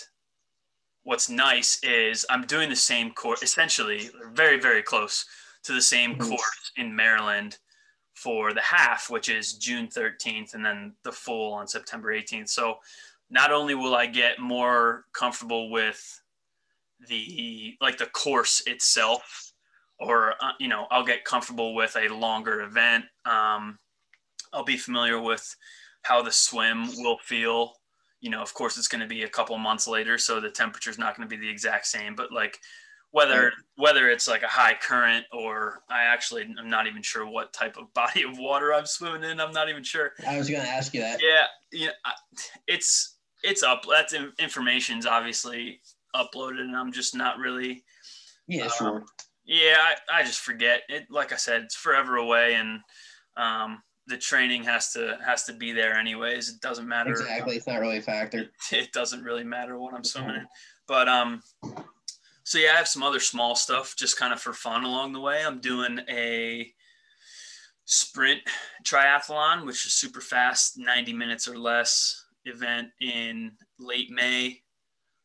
what's 1.04 1.28
nice 1.28 1.83
is 1.83 2.25
I'm 2.31 2.47
doing 2.47 2.69
the 2.69 2.76
same 2.76 3.11
course, 3.12 3.42
essentially, 3.42 4.11
very, 4.33 4.61
very 4.61 4.83
close 4.83 5.26
to 5.64 5.73
the 5.73 5.83
same 5.83 6.16
course 6.19 6.73
in 6.76 6.95
Maryland 6.95 7.59
for 8.14 8.52
the 8.52 8.61
half, 8.61 9.11
which 9.11 9.28
is 9.28 9.54
June 9.54 9.88
13th, 9.88 10.54
and 10.54 10.64
then 10.64 10.92
the 11.02 11.12
full 11.12 11.52
on 11.52 11.66
September 11.66 12.14
18th. 12.14 12.50
So 12.50 12.76
not 13.31 13.50
only 13.50 13.75
will 13.75 13.95
I 13.95 14.07
get 14.07 14.38
more 14.38 15.07
comfortable 15.12 15.71
with 15.71 16.22
the 17.09 17.77
like 17.81 17.99
the 17.99 18.07
course 18.07 18.63
itself, 18.67 19.53
or 19.99 20.35
uh, 20.41 20.53
you 20.59 20.69
know, 20.69 20.87
I'll 20.91 21.05
get 21.05 21.25
comfortable 21.25 21.75
with 21.75 21.97
a 21.97 22.13
longer 22.13 22.63
event. 22.63 23.05
Um, 23.25 23.79
I'll 24.53 24.65
be 24.65 24.77
familiar 24.77 25.21
with 25.21 25.57
how 26.03 26.23
the 26.23 26.33
swim 26.33 26.89
will 26.99 27.19
feel. 27.19 27.75
You 28.21 28.31
know, 28.31 28.41
of 28.41 28.55
course, 28.55 28.79
it's 28.79 28.89
going 28.89 29.01
to 29.01 29.07
be 29.09 29.25
a 29.25 29.29
couple 29.29 29.57
months 29.59 29.89
later, 29.89 30.19
so 30.19 30.41
the 30.41 30.51
temperature 30.51 30.91
is 30.91 30.99
not 30.99 31.17
going 31.17 31.29
to 31.29 31.37
be 31.37 31.41
the 31.41 31.51
exact 31.51 31.87
same. 31.87 32.15
But 32.15 32.33
like 32.33 32.59
whether 33.13 33.53
whether 33.77 34.09
it's 34.09 34.27
like 34.27 34.43
a 34.43 34.49
high 34.49 34.75
current 34.75 35.25
or 35.33 35.83
I 35.89 36.03
actually 36.05 36.47
I'm 36.59 36.71
not 36.71 36.87
even 36.87 37.03
sure 37.03 37.27
what 37.27 37.53
type 37.53 37.77
of 37.77 37.93
body 37.95 38.25
of 38.25 38.39
water 38.39 38.75
I'm 38.75 38.87
swimming 38.87 39.29
in. 39.31 39.41
I'm 39.41 39.53
not 39.53 39.69
even 39.69 39.85
sure. 39.85 40.13
I 40.27 40.37
was 40.37 40.49
going 40.49 40.63
to 40.63 40.69
ask 40.69 40.93
you 40.93 41.01
that. 41.01 41.21
Yeah, 41.23 41.47
yeah, 41.73 41.91
it's 42.67 43.17
it's 43.45 43.63
up. 43.63 43.83
That's 43.89 44.15
information's 44.39 45.07
obviously 45.07 45.81
uploaded, 46.14 46.61
and 46.61 46.76
I'm 46.76 46.92
just 46.92 47.14
not 47.14 47.38
really. 47.38 47.85
Yeah, 48.47 48.64
um, 48.64 48.71
sure. 48.76 49.04
Yeah, 49.45 49.76
I, 49.78 50.21
I 50.21 50.23
just 50.23 50.40
forget 50.40 50.83
it. 50.88 51.07
Like 51.11 51.33
I 51.33 51.37
said, 51.37 51.62
it's 51.62 51.75
forever 51.75 52.16
away, 52.16 52.54
and 52.54 52.81
um, 53.37 53.83
the 54.07 54.16
training 54.16 54.64
has 54.64 54.92
to 54.92 55.19
has 55.25 55.45
to 55.45 55.52
be 55.52 55.73
there 55.73 55.95
anyways. 55.95 56.49
It 56.49 56.61
doesn't 56.61 56.88
matter. 56.88 57.11
Exactly, 57.11 57.57
it's 57.57 57.66
not 57.66 57.81
really 57.81 57.99
a 57.99 58.02
factor. 58.02 58.50
It 58.73 58.92
doesn't 58.92 59.25
really 59.25 59.45
matter 59.45 59.78
what 59.78 59.95
I'm 59.95 60.04
swimming 60.04 60.37
in, 60.37 60.47
but 60.87 61.09
um, 61.09 61.42
so 62.45 62.59
yeah, 62.59 62.73
I 62.73 62.76
have 62.76 62.88
some 62.88 63.02
other 63.02 63.21
small 63.21 63.54
stuff 63.54 63.95
just 63.97 64.19
kind 64.19 64.33
of 64.33 64.40
for 64.40 64.52
fun 64.52 64.85
along 64.85 65.12
the 65.12 65.21
way. 65.21 65.42
I'm 65.45 65.61
doing 65.61 66.00
a 66.09 66.73
sprint 67.85 68.40
triathlon, 68.85 69.66
which 69.66 69.87
is 69.87 69.92
super 69.92 70.21
fast, 70.21 70.78
90 70.78 71.12
minutes 71.12 71.49
or 71.49 71.59
less 71.59 72.25
event 72.45 72.88
in 73.00 73.52
late 73.78 74.11
May. 74.11 74.62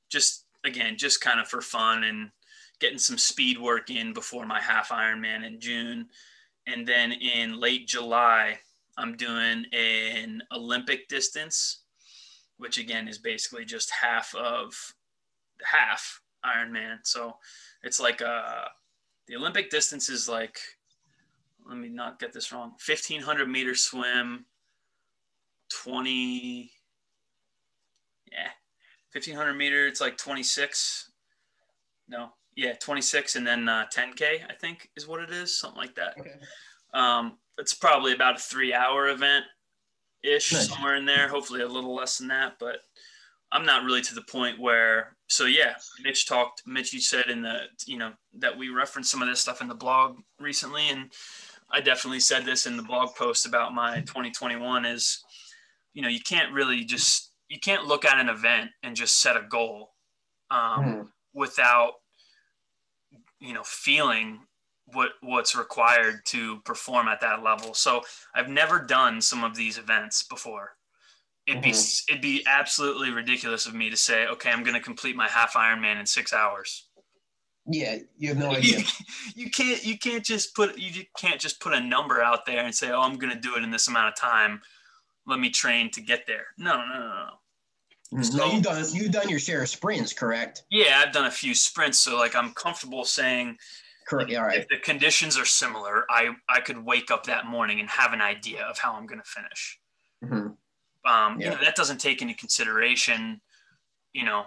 Just 0.10 0.46
again, 0.68 0.98
just 0.98 1.22
kind 1.22 1.40
of 1.40 1.48
for 1.48 1.62
fun 1.62 2.04
and 2.04 2.30
getting 2.80 3.00
some 3.00 3.18
speed 3.18 3.58
work 3.58 3.90
in 3.90 4.14
before 4.14 4.46
my 4.46 4.62
half 4.62 4.90
Ironman 4.90 5.46
in 5.46 5.60
June. 5.60 6.08
And 6.68 6.86
then 6.86 7.12
in 7.12 7.60
late 7.60 7.88
July, 7.88 8.60
I'm 8.98 9.16
doing 9.16 9.66
an 9.74 10.44
Olympic 10.52 11.08
distance, 11.08 11.84
which 12.58 12.78
again 12.78 13.08
is 13.08 13.18
basically 13.18 13.66
just 13.66 13.92
half 13.92 14.34
of 14.36 14.76
half 15.64 16.22
Ironman. 16.46 17.00
So 17.04 17.38
it's 17.84 18.00
like 18.00 18.22
uh, 18.22 18.66
the 19.28 19.36
Olympic 19.36 19.70
distance 19.70 20.10
is 20.10 20.28
like, 20.28 20.60
let 21.68 21.78
me 21.78 21.90
not 21.90 22.20
get 22.20 22.34
this 22.34 22.52
wrong, 22.52 22.70
1500 22.86 23.48
meter 23.48 23.76
swim, 23.76 24.46
20, 25.70 26.72
yeah, 28.32 28.50
1500 29.14 29.54
meter. 29.54 29.88
It's 29.88 30.02
like 30.02 30.18
26. 30.18 31.12
No, 32.10 32.30
yeah, 32.56 32.74
26 32.80 33.36
and 33.36 33.46
then 33.46 33.70
uh, 33.70 33.86
10K, 33.96 34.42
I 34.50 34.54
think 34.60 34.90
is 34.96 35.08
what 35.08 35.22
it 35.22 35.30
is. 35.30 35.60
Something 35.60 35.78
like 35.78 35.96
that. 35.96 36.16
Okay. 36.20 36.32
Um, 36.94 37.38
it's 37.58 37.74
probably 37.74 38.14
about 38.14 38.38
a 38.38 38.40
three 38.40 38.74
hour 38.74 39.10
event 39.10 39.46
ish, 40.24 40.54
nice. 40.54 40.70
somewhere 40.70 40.96
in 40.96 41.06
there. 41.06 41.28
Hopefully 41.28 41.62
a 41.62 41.68
little 41.68 41.96
less 41.96 42.18
than 42.18 42.28
that, 42.30 42.54
but 42.60 42.78
I'm 43.52 43.66
not 43.66 43.84
really 43.84 44.02
to 44.02 44.16
the 44.16 44.24
point 44.24 44.60
where. 44.60 45.16
So 45.28 45.46
yeah, 45.46 45.76
Mitch 46.04 46.28
talked. 46.28 46.64
Mitch, 46.66 46.94
you 46.94 47.02
said 47.02 47.26
in 47.28 47.42
the 47.42 47.64
you 47.86 47.98
know 47.98 48.14
that 48.40 48.58
we 48.58 48.70
referenced 48.70 49.12
some 49.12 49.22
of 49.22 49.28
this 49.28 49.42
stuff 49.42 49.62
in 49.62 49.68
the 49.68 49.76
blog 49.76 50.18
recently, 50.40 50.90
and 50.90 51.12
I 51.72 51.82
definitely 51.82 52.20
said 52.20 52.46
this 52.46 52.66
in 52.66 52.78
the 52.78 52.84
blog 52.84 53.16
post 53.16 53.46
about 53.46 53.74
my 53.74 54.00
2021 54.02 54.86
is, 54.86 55.24
you 55.94 56.02
know, 56.02 56.08
you 56.08 56.22
can't 56.22 56.54
really 56.54 56.86
just 56.86 57.27
you 57.50 57.60
can't 57.60 57.86
look 57.86 58.06
at 58.06 58.20
an 58.20 58.30
event 58.30 58.72
and 58.84 58.96
just 58.96 59.22
set 59.22 59.38
a 59.38 59.46
goal 59.50 59.94
um, 60.52 60.84
mm. 60.84 61.08
without 61.34 61.94
you 63.40 63.54
know 63.54 63.64
feeling 63.64 64.40
what 64.94 65.12
what's 65.22 65.56
required 65.56 66.22
to 66.26 66.60
perform 66.62 67.08
at 67.08 67.22
that 67.22 67.44
level. 67.44 67.74
So 67.74 68.02
I've 68.34 68.50
never 68.50 68.80
done 68.80 69.22
some 69.22 69.44
of 69.44 69.56
these 69.56 69.78
events 69.78 70.24
before 70.24 70.78
it'd 71.48 71.62
be 71.62 71.72
mm-hmm. 71.72 72.12
it'd 72.12 72.22
be 72.22 72.46
absolutely 72.46 73.10
ridiculous 73.10 73.66
of 73.66 73.74
me 73.74 73.90
to 73.90 73.98
say, 73.98 74.28
okay, 74.28 74.52
I'm 74.52 74.64
going 74.64 74.76
to 74.76 74.82
complete 74.82 75.16
my 75.16 75.28
half 75.28 75.54
Ironman 75.54 76.00
in 76.00 76.06
six 76.06 76.34
hours. 76.34 76.90
Yeah, 77.66 77.98
you 78.18 78.30
have 78.30 78.38
no 78.38 78.52
idea. 78.56 78.80
You, 78.80 78.84
you 79.36 79.50
can't 79.50 79.84
you 79.84 79.98
can't 79.98 80.24
just 80.24 80.54
put 80.54 80.78
you 80.78 81.04
can't 81.18 81.40
just 81.40 81.60
put 81.60 81.74
a 81.74 81.80
number 81.80 82.22
out 82.22 82.46
there 82.46 82.64
and 82.64 82.76
say, 82.76 82.92
oh, 82.92 83.02
I'm 83.02 83.18
going 83.18 83.34
to 83.34 83.40
do 83.40 83.56
it 83.56 83.64
in 83.64 83.72
this 83.72 83.88
amount 83.88 84.10
of 84.10 84.16
time. 84.16 84.62
Let 85.28 85.40
me 85.40 85.50
train 85.50 85.92
to 85.92 86.02
get 86.02 86.26
there. 86.26 86.46
No, 86.58 86.78
no, 86.78 86.86
no, 86.86 87.00
no. 87.00 87.30
Mm-hmm. 88.14 88.24
So, 88.24 88.52
you've 88.52 88.64
done 88.64 88.86
you've 88.94 89.12
done 89.12 89.30
your 89.30 89.40
share 89.40 89.62
of 89.62 89.70
sprints, 89.70 90.14
correct? 90.14 90.64
Yeah, 90.72 91.04
I've 91.06 91.12
done 91.12 91.26
a 91.26 91.32
few 91.32 91.54
sprints, 91.54 92.00
so 92.00 92.18
like 92.18 92.36
I'm 92.36 92.54
comfortable 92.54 93.04
saying. 93.04 93.58
Correct. 94.08 94.34
All 94.34 94.46
right. 94.46 94.60
If 94.60 94.70
the 94.70 94.78
conditions 94.78 95.38
are 95.38 95.46
similar, 95.46 96.06
I 96.10 96.30
I 96.48 96.62
could 96.62 96.84
wake 96.84 97.12
up 97.12 97.26
that 97.26 97.46
morning 97.46 97.82
and 97.82 97.90
have 97.90 98.14
an 98.14 98.22
idea 98.22 98.64
of 98.64 98.78
how 98.78 98.94
I'm 98.94 99.06
going 99.06 99.20
to 99.20 99.30
finish. 99.30 99.80
Mm-hmm. 100.24 100.36
Um, 101.08 101.40
yeah. 101.40 101.46
You 101.46 101.50
know, 101.52 101.62
that 101.62 101.76
doesn't 101.76 102.00
take 102.00 102.22
into 102.22 102.34
consideration, 102.34 103.42
you 104.14 104.24
know, 104.24 104.46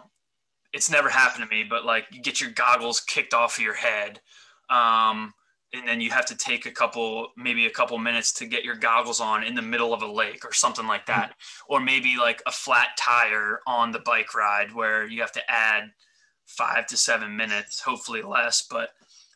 it's 0.73 0.91
never 0.91 1.09
happened 1.09 1.49
to 1.49 1.55
me, 1.55 1.65
but 1.65 1.85
like 1.85 2.07
you 2.13 2.23
get 2.23 2.41
your 2.41 2.51
goggles 2.51 3.01
kicked 3.01 3.35
off 3.35 3.59
of 3.59 3.65
your 3.65 3.75
head. 3.75 4.21
Um, 4.69 5.33
and 5.73 5.87
then 5.87 6.01
you 6.01 6.11
have 6.11 6.27
to 6.27 6.37
take 6.37 6.67
a 6.67 6.71
couple, 6.71 7.29
maybe 7.37 7.67
a 7.67 7.71
couple 7.71 7.97
minutes 7.99 8.33
to 8.35 8.47
get 8.47 8.65
your 8.65 8.75
goggles 8.75 9.21
on 9.21 9.45
in 9.45 9.55
the 9.55 9.63
middle 9.63 9.95
of 9.95 10.03
a 10.03 10.07
lake 10.07 10.45
or 10.45 10.53
something 10.53 10.87
like 10.87 11.07
that. 11.07 11.31
Mm-hmm. 11.31 11.73
Or 11.73 11.81
maybe 11.81 12.17
like 12.17 12.43
a 12.47 12.53
flat 12.53 12.89
tire 12.99 13.61
on 13.67 13.93
the 13.93 14.01
bike 14.01 14.35
ride 14.35 14.75
where 14.75 15.07
you 15.07 15.21
have 15.21 15.33
to 15.33 15.51
add 15.51 15.91
five 16.47 16.87
to 16.89 16.97
seven 16.97 17.37
minutes, 17.37 17.81
hopefully 17.81 18.23
less, 18.23 18.67
but 18.69 18.91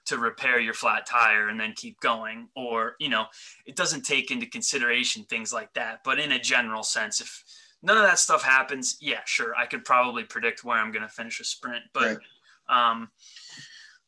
to 0.07 0.19
repair 0.19 0.61
your 0.61 0.75
flat 0.75 1.07
tire 1.07 1.49
and 1.49 1.59
then 1.59 1.73
keep 1.75 1.99
going 2.00 2.49
or 2.55 2.95
you 2.99 3.09
know 3.09 3.25
it 3.67 3.76
doesn't 3.76 4.03
take 4.03 4.31
into 4.31 4.47
consideration 4.47 5.25
things 5.25 5.53
like 5.53 5.73
that 5.75 6.00
but 6.05 6.19
in 6.19 6.33
a 6.33 6.38
general 6.38 6.83
sense 6.83 7.21
if 7.21 7.43
none 7.83 7.97
of 7.97 8.03
that 8.03 8.19
stuff 8.19 8.43
happens 8.43 8.99
yeah 9.00 9.21
sure 9.25 9.55
i 9.57 9.64
could 9.67 9.85
probably 9.85 10.23
predict 10.23 10.64
where 10.64 10.76
i'm 10.76 10.93
going 10.93 11.03
to 11.03 11.09
finish 11.09 11.41
a 11.41 11.45
sprint 11.45 11.85
but 11.93 12.19
right. 12.69 12.91
um 12.91 13.09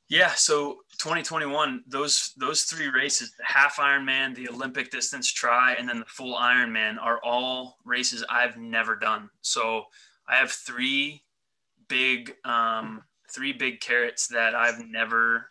yeah 0.08 0.30
so 0.30 0.78
2021 0.98 1.82
those 1.86 2.32
those 2.36 2.62
three 2.62 2.88
races 2.88 3.32
the 3.38 3.44
half 3.44 3.76
ironman 3.76 4.34
the 4.34 4.48
olympic 4.48 4.90
distance 4.90 5.32
tri 5.32 5.74
and 5.78 5.88
then 5.88 5.98
the 5.98 6.06
full 6.06 6.36
ironman 6.36 6.96
are 7.00 7.20
all 7.24 7.78
races 7.84 8.24
i've 8.30 8.56
never 8.56 8.94
done 8.96 9.28
so 9.40 9.84
i 10.28 10.36
have 10.36 10.50
three 10.50 11.22
big 11.88 12.34
um 12.44 13.02
three 13.30 13.52
big 13.52 13.80
carrots 13.80 14.28
that 14.28 14.54
i've 14.54 14.84
never 14.86 15.48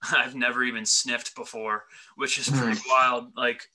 I've 0.16 0.34
never 0.34 0.64
even 0.64 0.84
sniffed 0.84 1.34
before, 1.34 1.84
which 2.16 2.38
is 2.38 2.48
pretty 2.48 2.78
mm. 2.78 2.88
wild. 2.88 3.36
Like 3.36 3.68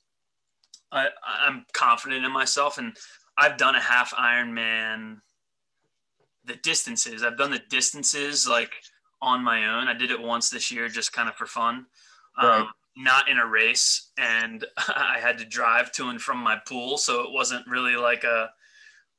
I, 0.91 1.07
I'm 1.23 1.65
confident 1.73 2.25
in 2.25 2.31
myself, 2.31 2.77
and 2.77 2.95
I've 3.37 3.57
done 3.57 3.75
a 3.75 3.81
half 3.81 4.13
Ironman. 4.13 5.17
The 6.45 6.55
distances 6.55 7.23
I've 7.23 7.37
done 7.37 7.51
the 7.51 7.61
distances 7.69 8.47
like 8.47 8.71
on 9.23 9.43
my 9.43 9.67
own. 9.67 9.87
I 9.87 9.93
did 9.93 10.11
it 10.11 10.21
once 10.21 10.49
this 10.49 10.71
year, 10.71 10.87
just 10.89 11.13
kind 11.13 11.29
of 11.29 11.35
for 11.35 11.45
fun, 11.45 11.85
right. 12.41 12.61
um, 12.61 12.69
not 12.95 13.29
in 13.29 13.39
a 13.39 13.45
race, 13.45 14.11
and 14.17 14.65
I 14.77 15.17
had 15.19 15.37
to 15.39 15.45
drive 15.45 15.91
to 15.93 16.09
and 16.09 16.21
from 16.21 16.37
my 16.37 16.59
pool, 16.67 16.97
so 16.97 17.23
it 17.23 17.31
wasn't 17.31 17.67
really 17.67 17.95
like 17.95 18.23
a. 18.23 18.51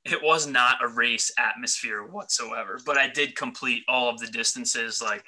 It 0.04 0.22
was 0.22 0.46
not 0.46 0.84
a 0.84 0.88
race 0.88 1.32
atmosphere 1.38 2.04
whatsoever, 2.04 2.78
but 2.84 2.98
I 2.98 3.08
did 3.08 3.36
complete 3.36 3.84
all 3.88 4.10
of 4.10 4.18
the 4.18 4.26
distances 4.26 5.00
like 5.00 5.24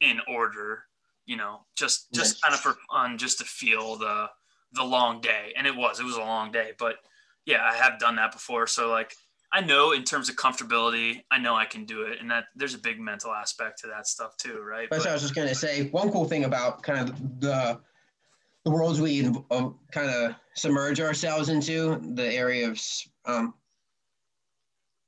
in 0.00 0.20
order 0.26 0.82
you 1.26 1.36
know, 1.36 1.60
just 1.76 2.12
just 2.12 2.40
kind 2.42 2.54
of 2.54 2.60
for 2.60 2.76
fun, 2.90 3.18
just 3.18 3.38
to 3.38 3.44
feel 3.44 3.96
the 3.96 4.30
the 4.72 4.84
long 4.84 5.20
day. 5.20 5.52
And 5.56 5.66
it 5.66 5.74
was, 5.74 6.00
it 6.00 6.04
was 6.04 6.16
a 6.16 6.20
long 6.20 6.52
day, 6.52 6.72
but 6.78 6.96
yeah, 7.44 7.68
I 7.68 7.74
have 7.74 7.98
done 7.98 8.16
that 8.16 8.32
before. 8.32 8.66
So 8.66 8.88
like 8.88 9.14
I 9.52 9.60
know 9.60 9.92
in 9.92 10.04
terms 10.04 10.28
of 10.28 10.36
comfortability, 10.36 11.22
I 11.30 11.38
know 11.38 11.54
I 11.54 11.64
can 11.64 11.84
do 11.84 12.02
it, 12.02 12.20
and 12.20 12.30
that 12.30 12.44
there's 12.56 12.74
a 12.74 12.78
big 12.78 13.00
mental 13.00 13.32
aspect 13.32 13.80
to 13.80 13.86
that 13.88 14.06
stuff 14.06 14.36
too, 14.36 14.60
right? 14.60 14.88
That's 14.90 15.04
but, 15.04 15.08
what 15.08 15.10
I 15.10 15.12
was 15.14 15.22
just 15.22 15.34
gonna 15.34 15.54
say. 15.54 15.88
One 15.90 16.10
cool 16.10 16.24
thing 16.24 16.44
about 16.44 16.82
kind 16.82 17.08
of 17.08 17.40
the 17.40 17.80
the 18.64 18.70
worlds 18.70 19.00
we 19.00 19.28
uh, 19.52 19.70
kind 19.92 20.10
of 20.10 20.34
submerge 20.56 21.00
ourselves 21.00 21.48
into, 21.48 22.00
the 22.14 22.34
area 22.34 22.68
of 22.68 22.80
um, 23.24 23.54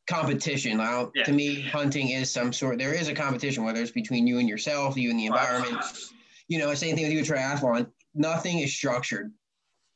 competition. 0.08 0.76
Now, 0.76 1.10
yeah. 1.14 1.24
to 1.24 1.32
me, 1.32 1.60
hunting 1.62 2.10
is 2.10 2.30
some 2.30 2.52
sort. 2.52 2.78
There 2.78 2.94
is 2.94 3.08
a 3.08 3.14
competition, 3.14 3.64
whether 3.64 3.80
it's 3.80 3.90
between 3.90 4.28
you 4.28 4.38
and 4.38 4.48
yourself, 4.48 4.96
you 4.96 5.10
and 5.10 5.18
the 5.18 5.26
environment. 5.26 5.80
You 6.46 6.58
know, 6.58 6.72
same 6.74 6.94
thing 6.94 7.04
with 7.04 7.12
you 7.12 7.22
triathlon. 7.22 7.88
Nothing 8.14 8.60
is 8.60 8.72
structured. 8.72 9.32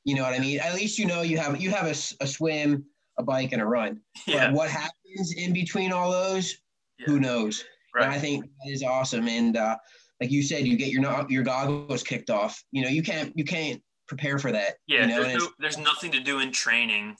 You 0.05 0.17
know 0.17 0.23
what 0.23 0.35
I 0.35 0.41
mean? 0.41 0.59
At 0.59 0.75
least 0.75 0.99
you 0.99 1.07
know 1.07 1.23
you 1.23 1.39
have 1.39 1.61
you 1.61 1.71
have 1.71 1.87
a, 1.87 2.25
a 2.25 2.27
swim, 2.27 2.85
a 3.23 3.25
bike, 3.25 3.53
and 3.53 3.63
a 3.63 3.67
run. 3.67 4.01
Yeah. 4.27 4.49
But 4.49 4.55
what 4.55 4.71
happens 4.71 5.35
in 5.37 5.53
between 5.53 5.93
all 5.93 6.11
those? 6.11 6.57
Yeah. 6.99 7.07
Who 7.07 7.21
knows? 7.21 7.65
Right. 7.95 8.05
And 8.05 8.13
I 8.13 8.19
think 8.19 8.45
that 8.45 8.71
is 8.71 8.83
awesome. 8.83 9.29
And 9.29 9.57
uh, 9.57 9.77
like 10.21 10.31
you 10.31 10.43
said, 10.43 10.67
you 10.67 10.77
get 10.77 10.89
your 10.89 11.27
your 11.29 11.43
goggles 11.43 12.03
kicked 12.03 12.31
off. 12.31 12.63
You 12.71 12.83
know, 12.83 12.89
you 12.89 13.03
can't 13.03 13.33
you 13.37 13.45
can't 13.45 13.83
prepare 14.07 14.39
for 14.39 14.53
that. 14.53 14.75
Yeah, 14.87 15.03
you 15.03 15.07
know? 15.09 15.23
there's, 15.23 15.43
no, 15.43 15.49
there's 15.59 15.79
nothing 15.79 16.13
to 16.13 16.21
do 16.21 16.41
in 16.41 16.53
training 16.53 17.17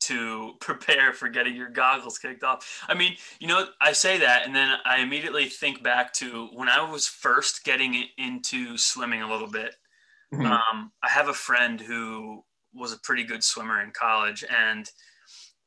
to 0.00 0.54
prepare 0.60 1.12
for 1.12 1.28
getting 1.28 1.54
your 1.54 1.68
goggles 1.68 2.18
kicked 2.18 2.44
off. 2.44 2.84
I 2.88 2.94
mean, 2.94 3.16
you 3.40 3.48
know, 3.48 3.66
I 3.80 3.92
say 3.92 4.18
that, 4.18 4.46
and 4.46 4.54
then 4.54 4.76
I 4.84 5.00
immediately 5.00 5.46
think 5.46 5.82
back 5.82 6.12
to 6.14 6.48
when 6.52 6.68
I 6.68 6.88
was 6.90 7.06
first 7.06 7.64
getting 7.64 8.04
into 8.18 8.76
swimming 8.76 9.22
a 9.22 9.30
little 9.30 9.50
bit. 9.50 9.74
Mm-hmm. 10.32 10.46
Um, 10.46 10.92
I 11.02 11.08
have 11.08 11.28
a 11.28 11.34
friend 11.34 11.80
who 11.80 12.42
was 12.76 12.92
a 12.92 12.98
pretty 13.00 13.24
good 13.24 13.42
swimmer 13.42 13.82
in 13.82 13.90
college, 13.92 14.44
and 14.44 14.88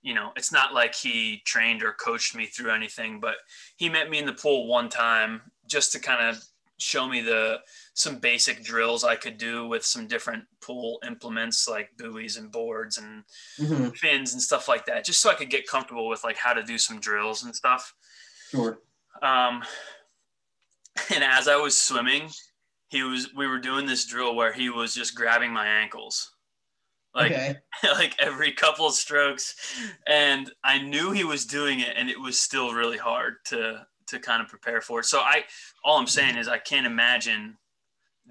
you 0.01 0.13
know, 0.13 0.31
it's 0.37 0.51
not 0.51 0.73
like 0.73 0.95
he 0.95 1.41
trained 1.45 1.83
or 1.83 1.93
coached 1.93 2.35
me 2.35 2.45
through 2.45 2.71
anything, 2.71 3.19
but 3.19 3.35
he 3.75 3.89
met 3.89 4.09
me 4.09 4.19
in 4.19 4.25
the 4.25 4.33
pool 4.33 4.67
one 4.67 4.87
time 4.89 5.41
just 5.67 5.91
to 5.91 5.99
kind 5.99 6.23
of 6.23 6.41
show 6.77 7.07
me 7.07 7.19
the 7.19 7.57
some 7.93 8.17
basic 8.17 8.63
drills 8.63 9.03
I 9.03 9.15
could 9.17 9.37
do 9.37 9.67
with 9.67 9.83
some 9.83 10.07
different 10.07 10.45
pool 10.61 10.99
implements 11.05 11.67
like 11.67 11.89
buoys 11.97 12.37
and 12.37 12.49
boards 12.49 12.97
and 12.97 13.23
mm-hmm. 13.59 13.89
fins 13.89 14.31
and 14.33 14.41
stuff 14.41 14.69
like 14.69 14.85
that, 14.85 15.05
just 15.05 15.21
so 15.21 15.29
I 15.29 15.35
could 15.35 15.49
get 15.49 15.67
comfortable 15.67 16.07
with 16.07 16.23
like 16.23 16.37
how 16.37 16.53
to 16.53 16.63
do 16.63 16.77
some 16.77 16.99
drills 16.99 17.43
and 17.43 17.53
stuff. 17.53 17.93
Sure. 18.51 18.79
Um, 19.21 19.63
and 21.13 21.23
as 21.23 21.47
I 21.49 21.57
was 21.57 21.79
swimming, 21.79 22.29
he 22.87 23.03
was 23.03 23.33
we 23.35 23.47
were 23.47 23.59
doing 23.59 23.85
this 23.85 24.05
drill 24.05 24.35
where 24.35 24.53
he 24.53 24.69
was 24.69 24.93
just 24.93 25.15
grabbing 25.15 25.51
my 25.51 25.67
ankles 25.67 26.31
like 27.15 27.31
okay. 27.31 27.55
like 27.93 28.15
every 28.19 28.51
couple 28.51 28.87
of 28.87 28.93
strokes 28.93 29.55
and 30.07 30.51
i 30.63 30.79
knew 30.79 31.11
he 31.11 31.23
was 31.23 31.45
doing 31.45 31.79
it 31.79 31.93
and 31.95 32.09
it 32.09 32.19
was 32.19 32.39
still 32.39 32.73
really 32.73 32.97
hard 32.97 33.35
to 33.45 33.85
to 34.07 34.19
kind 34.19 34.41
of 34.41 34.47
prepare 34.47 34.81
for 34.81 34.99
it 34.99 35.05
so 35.05 35.19
i 35.19 35.43
all 35.83 35.97
i'm 35.97 36.07
saying 36.07 36.37
is 36.37 36.47
i 36.47 36.57
can't 36.57 36.85
imagine 36.85 37.57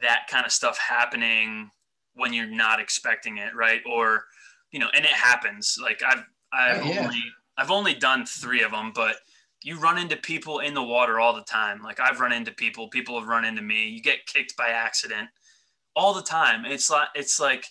that 0.00 0.26
kind 0.30 0.47
of 0.47 0.52
stuff 0.52 0.78
happening 0.78 1.70
when 2.14 2.32
you're 2.32 2.47
not 2.47 2.80
expecting 2.80 3.38
it, 3.38 3.54
right? 3.54 3.80
Or, 3.90 4.25
you 4.70 4.78
know, 4.78 4.88
and 4.94 5.04
it 5.04 5.12
happens. 5.12 5.78
Like 5.80 6.02
I've 6.06 6.25
I've 6.52 6.82
oh, 6.82 6.88
yeah. 6.88 7.04
only 7.04 7.23
I've 7.56 7.70
only 7.70 7.94
done 7.94 8.26
three 8.26 8.62
of 8.62 8.73
them, 8.73 8.92
but 8.94 9.16
you 9.62 9.78
run 9.78 9.99
into 9.99 10.16
people 10.16 10.61
in 10.61 10.75
the 10.75 10.82
water 10.82 11.18
all 11.18 11.35
the 11.35 11.42
time. 11.42 11.82
Like 11.82 12.00
I've 12.00 12.20
run 12.20 12.32
into 12.32 12.52
people, 12.52 12.88
people 12.88 13.18
have 13.18 13.28
run 13.28 13.44
into 13.44 13.62
me. 13.62 13.88
You 13.88 14.02
get 14.02 14.26
kicked 14.26 14.56
by 14.56 14.68
accident 14.68 15.28
all 15.97 16.14
the 16.14 16.23
time. 16.23 16.64
It's 16.64 16.90
like 16.90 17.08
it's 17.14 17.40
like 17.40 17.66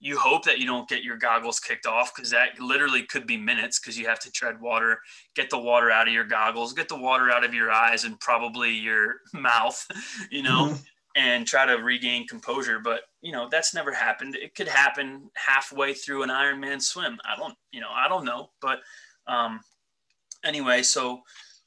you 0.00 0.18
hope 0.18 0.44
that 0.44 0.58
you 0.58 0.66
don't 0.66 0.88
get 0.88 1.04
your 1.04 1.16
goggles 1.16 1.60
kicked 1.60 1.86
off 1.86 2.12
because 2.14 2.30
that 2.30 2.58
literally 2.58 3.02
could 3.02 3.26
be 3.26 3.36
minutes 3.36 3.78
because 3.78 3.98
you 3.98 4.06
have 4.06 4.18
to 4.20 4.32
tread 4.32 4.60
water, 4.60 4.98
get 5.36 5.50
the 5.50 5.58
water 5.58 5.90
out 5.90 6.08
of 6.08 6.14
your 6.14 6.24
goggles, 6.24 6.72
get 6.72 6.88
the 6.88 6.98
water 6.98 7.30
out 7.30 7.44
of 7.44 7.52
your 7.54 7.70
eyes 7.70 8.04
and 8.04 8.18
probably 8.18 8.72
your 8.72 9.16
mouth, 9.34 9.86
you 10.30 10.42
know. 10.42 10.66
Mm-hmm 10.68 10.82
and 11.16 11.46
try 11.46 11.66
to 11.66 11.82
regain 11.82 12.26
composure. 12.26 12.78
But 12.78 13.00
you 13.20 13.32
know, 13.32 13.48
that's 13.50 13.74
never 13.74 13.92
happened. 13.92 14.36
It 14.36 14.54
could 14.54 14.68
happen 14.68 15.30
halfway 15.34 15.94
through 15.94 16.22
an 16.22 16.30
Ironman 16.30 16.80
swim. 16.80 17.18
I 17.24 17.36
don't, 17.36 17.54
you 17.72 17.80
know, 17.80 17.90
I 17.92 18.08
don't 18.08 18.24
know. 18.24 18.50
But 18.60 18.80
um, 19.26 19.60
anyway, 20.44 20.82
so 20.82 21.20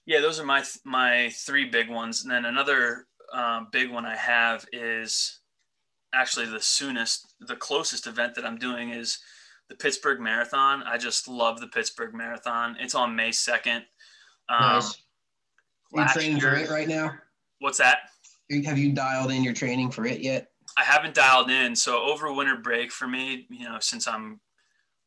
yeah, 0.05 0.21
those 0.21 0.39
are 0.39 0.45
my 0.45 0.63
my 0.85 1.29
three 1.45 1.65
big 1.65 1.89
ones. 1.89 2.23
And 2.23 2.31
then 2.31 2.45
another 2.45 3.07
uh, 3.33 3.61
big 3.71 3.91
one 3.91 4.05
I 4.05 4.15
have 4.15 4.65
is 4.71 5.39
actually 6.13 6.45
the 6.45 6.61
soonest, 6.61 7.32
the 7.47 7.55
closest 7.55 8.07
event 8.07 8.35
that 8.35 8.45
I'm 8.45 8.57
doing 8.57 8.89
is 8.89 9.19
the 9.69 9.75
Pittsburgh 9.75 10.19
Marathon. 10.19 10.83
I 10.83 10.97
just 10.97 11.27
love 11.27 11.59
the 11.59 11.67
Pittsburgh 11.67 12.13
Marathon. 12.13 12.75
It's 12.79 12.95
on 12.95 13.15
May 13.15 13.31
second. 13.31 13.83
Um, 14.49 14.59
nice. 14.59 14.97
Are 15.93 16.01
you 16.01 16.07
training 16.09 16.37
year, 16.37 16.51
for 16.51 16.57
it 16.57 16.69
right 16.69 16.87
now? 16.87 17.13
What's 17.59 17.77
that? 17.77 17.99
have 18.65 18.77
you 18.77 18.91
dialed 18.91 19.31
in 19.31 19.43
your 19.43 19.53
training 19.53 19.89
for 19.89 20.05
it 20.05 20.19
yet? 20.19 20.51
I 20.77 20.83
haven't 20.83 21.15
dialed 21.15 21.49
in. 21.49 21.75
So 21.75 22.03
over 22.03 22.31
winter 22.31 22.57
break 22.57 22.91
for 22.91 23.07
me, 23.07 23.47
you 23.49 23.67
know, 23.67 23.77
since 23.79 24.07
I'm 24.07 24.39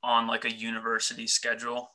on 0.02 0.26
like 0.26 0.44
a 0.44 0.52
university 0.52 1.26
schedule, 1.26 1.90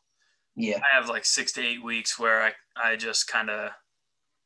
yeah, 0.56 0.78
I 0.78 0.96
have 0.96 1.10
like 1.10 1.26
six 1.26 1.52
to 1.54 1.62
eight 1.62 1.84
weeks 1.84 2.20
where 2.20 2.42
I, 2.42 2.52
I 2.82 2.96
just 2.96 3.28
kind 3.28 3.50
of 3.50 3.72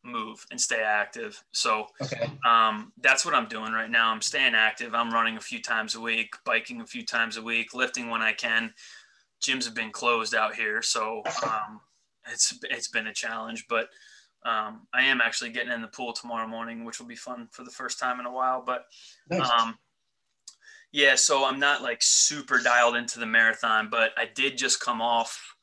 move 0.06 0.46
and 0.52 0.60
stay 0.60 0.82
active. 0.82 1.44
So 1.52 1.88
okay. 2.02 2.30
um, 2.48 2.94
that's 3.02 3.26
what 3.26 3.34
I'm 3.34 3.48
doing 3.48 3.74
right 3.74 3.90
now. 3.90 4.12
I'm 4.12 4.22
staying 4.22 4.56
active. 4.56 4.94
I'm 4.94 5.12
running 5.12 5.38
a 5.38 5.42
few 5.42 5.62
times 5.62 5.96
a 5.96 6.00
week, 6.00 6.36
biking 6.46 6.82
a 6.82 6.86
few 6.86 7.04
times 7.04 7.38
a 7.38 7.42
week, 7.42 7.74
lifting 7.74 8.10
when 8.10 8.22
I 8.22 8.34
can. 8.34 8.74
Gyms 9.42 9.66
have 9.66 9.76
been 9.76 9.92
closed 9.92 10.34
out 10.34 10.56
here, 10.56 10.82
so 10.82 11.22
um, 11.44 11.82
it's 12.32 12.58
it's 12.64 12.88
been 12.88 13.08
a 13.08 13.14
challenge, 13.14 13.66
but 13.68 13.90
um, 14.46 14.88
I 14.94 15.04
am 15.04 15.22
actually 15.22 15.50
getting 15.50 15.72
in 15.72 15.82
the 15.82 15.88
pool 15.88 16.14
tomorrow 16.14 16.48
morning, 16.48 16.86
which 16.86 17.00
will 17.00 17.08
be 17.08 17.16
fun 17.16 17.48
for 17.52 17.64
the 17.64 17.72
first 17.72 18.00
time 18.00 18.20
in 18.20 18.26
a 18.26 18.32
while. 18.32 18.64
But 18.66 18.86
nice. 19.30 19.50
um, 19.50 19.78
yeah, 20.92 21.16
so 21.16 21.44
I'm 21.44 21.60
not 21.60 21.82
like 21.82 22.02
super 22.02 22.62
dialed 22.62 22.96
into 22.96 23.20
the 23.20 23.26
marathon, 23.26 23.90
but 23.90 24.12
I 24.18 24.30
did 24.34 24.58
just 24.58 24.80
come 24.80 25.02
off 25.02 25.56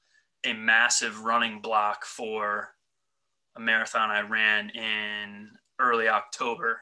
a 0.45 0.53
massive 0.53 1.23
running 1.23 1.61
block 1.61 2.05
for 2.05 2.75
a 3.57 3.61
marathon 3.61 4.11
I 4.11 4.21
ran 4.21 4.71
in 4.71 5.51
early 5.79 6.09
October. 6.09 6.81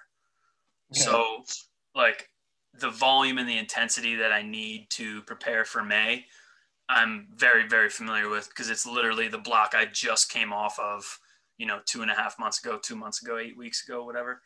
Okay. 0.93 1.01
So, 1.01 1.45
like 1.95 2.29
the 2.79 2.91
volume 2.91 3.39
and 3.39 3.49
the 3.49 3.59
intensity 3.59 4.17
that 4.17 4.33
I 4.33 4.43
need 4.43 4.89
to 4.91 5.23
prepare 5.23 5.65
for 5.65 5.83
May, 5.83 6.27
I'm 6.89 7.29
very, 7.35 7.67
very 7.67 7.89
familiar 7.89 8.29
with 8.29 8.49
because 8.49 8.71
it's 8.71 8.87
literally 8.87 9.29
the 9.29 9.39
block 9.39 9.75
I 9.75 9.87
just 9.87 10.31
came 10.31 10.53
off 10.53 10.79
of 10.79 11.19
you 11.61 11.67
know, 11.67 11.79
two 11.85 12.01
and 12.01 12.11
a 12.11 12.15
half 12.15 12.39
months 12.39 12.65
ago, 12.65 12.79
two 12.83 12.97
months 12.97 13.21
ago, 13.21 13.37
eight 13.37 13.57
weeks 13.57 13.87
ago, 13.87 14.03
whatever. 14.03 14.41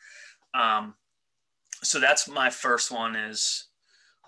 Um, 0.52 0.94
so 1.80 2.00
that's 2.00 2.28
my 2.28 2.50
first 2.50 2.90
one 2.90 3.14
is 3.14 3.68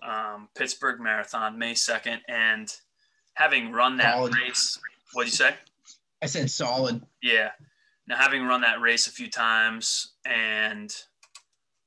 um, 0.07 0.49
Pittsburgh 0.57 1.01
Marathon, 1.01 1.59
May 1.59 1.75
2nd. 1.75 2.19
And 2.29 2.73
having 3.35 3.73
run 3.73 3.97
that 3.97 4.15
solid. 4.15 4.37
race, 4.37 4.79
what'd 5.13 5.33
you 5.33 5.37
say? 5.37 5.57
I 6.23 6.27
said 6.27 6.49
solid. 6.49 7.05
Yeah. 7.21 7.51
Now, 8.09 8.17
having 8.17 8.45
run 8.45 8.61
that 8.61 8.81
race 8.81 9.07
a 9.07 9.13
few 9.13 9.29
times 9.29 10.15
and 10.25 10.95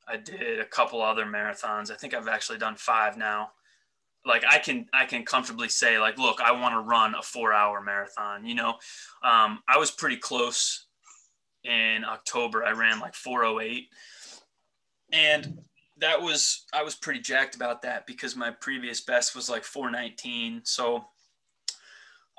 I 0.08 0.17
did 0.17 0.60
a 0.60 0.65
couple 0.65 1.01
other 1.01 1.25
marathons, 1.25 1.91
I 1.91 1.95
think 1.95 2.13
I've 2.13 2.27
actually 2.27 2.58
done 2.58 2.75
five 2.75 3.17
now. 3.17 3.51
Like 4.25 4.43
I 4.49 4.58
can, 4.60 4.88
I 4.91 5.05
can 5.05 5.23
comfortably 5.23 5.69
say, 5.69 5.97
like, 5.97 6.17
look, 6.17 6.41
I 6.41 6.51
want 6.51 6.73
to 6.73 6.82
run 6.82 7.15
a 7.15 7.21
four-hour 7.21 7.82
marathon. 7.82 8.45
You 8.45 8.55
know, 8.55 8.69
um, 9.23 9.60
I 9.67 9.77
was 9.77 9.91
pretty 9.91 10.17
close 10.17 10.88
in 11.63 12.03
October. 12.03 12.65
I 12.65 12.71
ran 12.71 12.99
like 12.99 13.15
408. 13.15 13.88
And 15.13 15.60
that 15.97 16.21
was, 16.21 16.65
I 16.73 16.84
was 16.84 16.95
pretty 16.95 17.21
jacked 17.21 17.55
about 17.55 17.82
that 17.84 18.05
because 18.05 18.36
my 18.36 18.51
previous 18.51 19.01
best 19.01 19.36
was 19.36 19.49
like 19.49 19.63
419. 19.63 20.62
So 20.65 21.05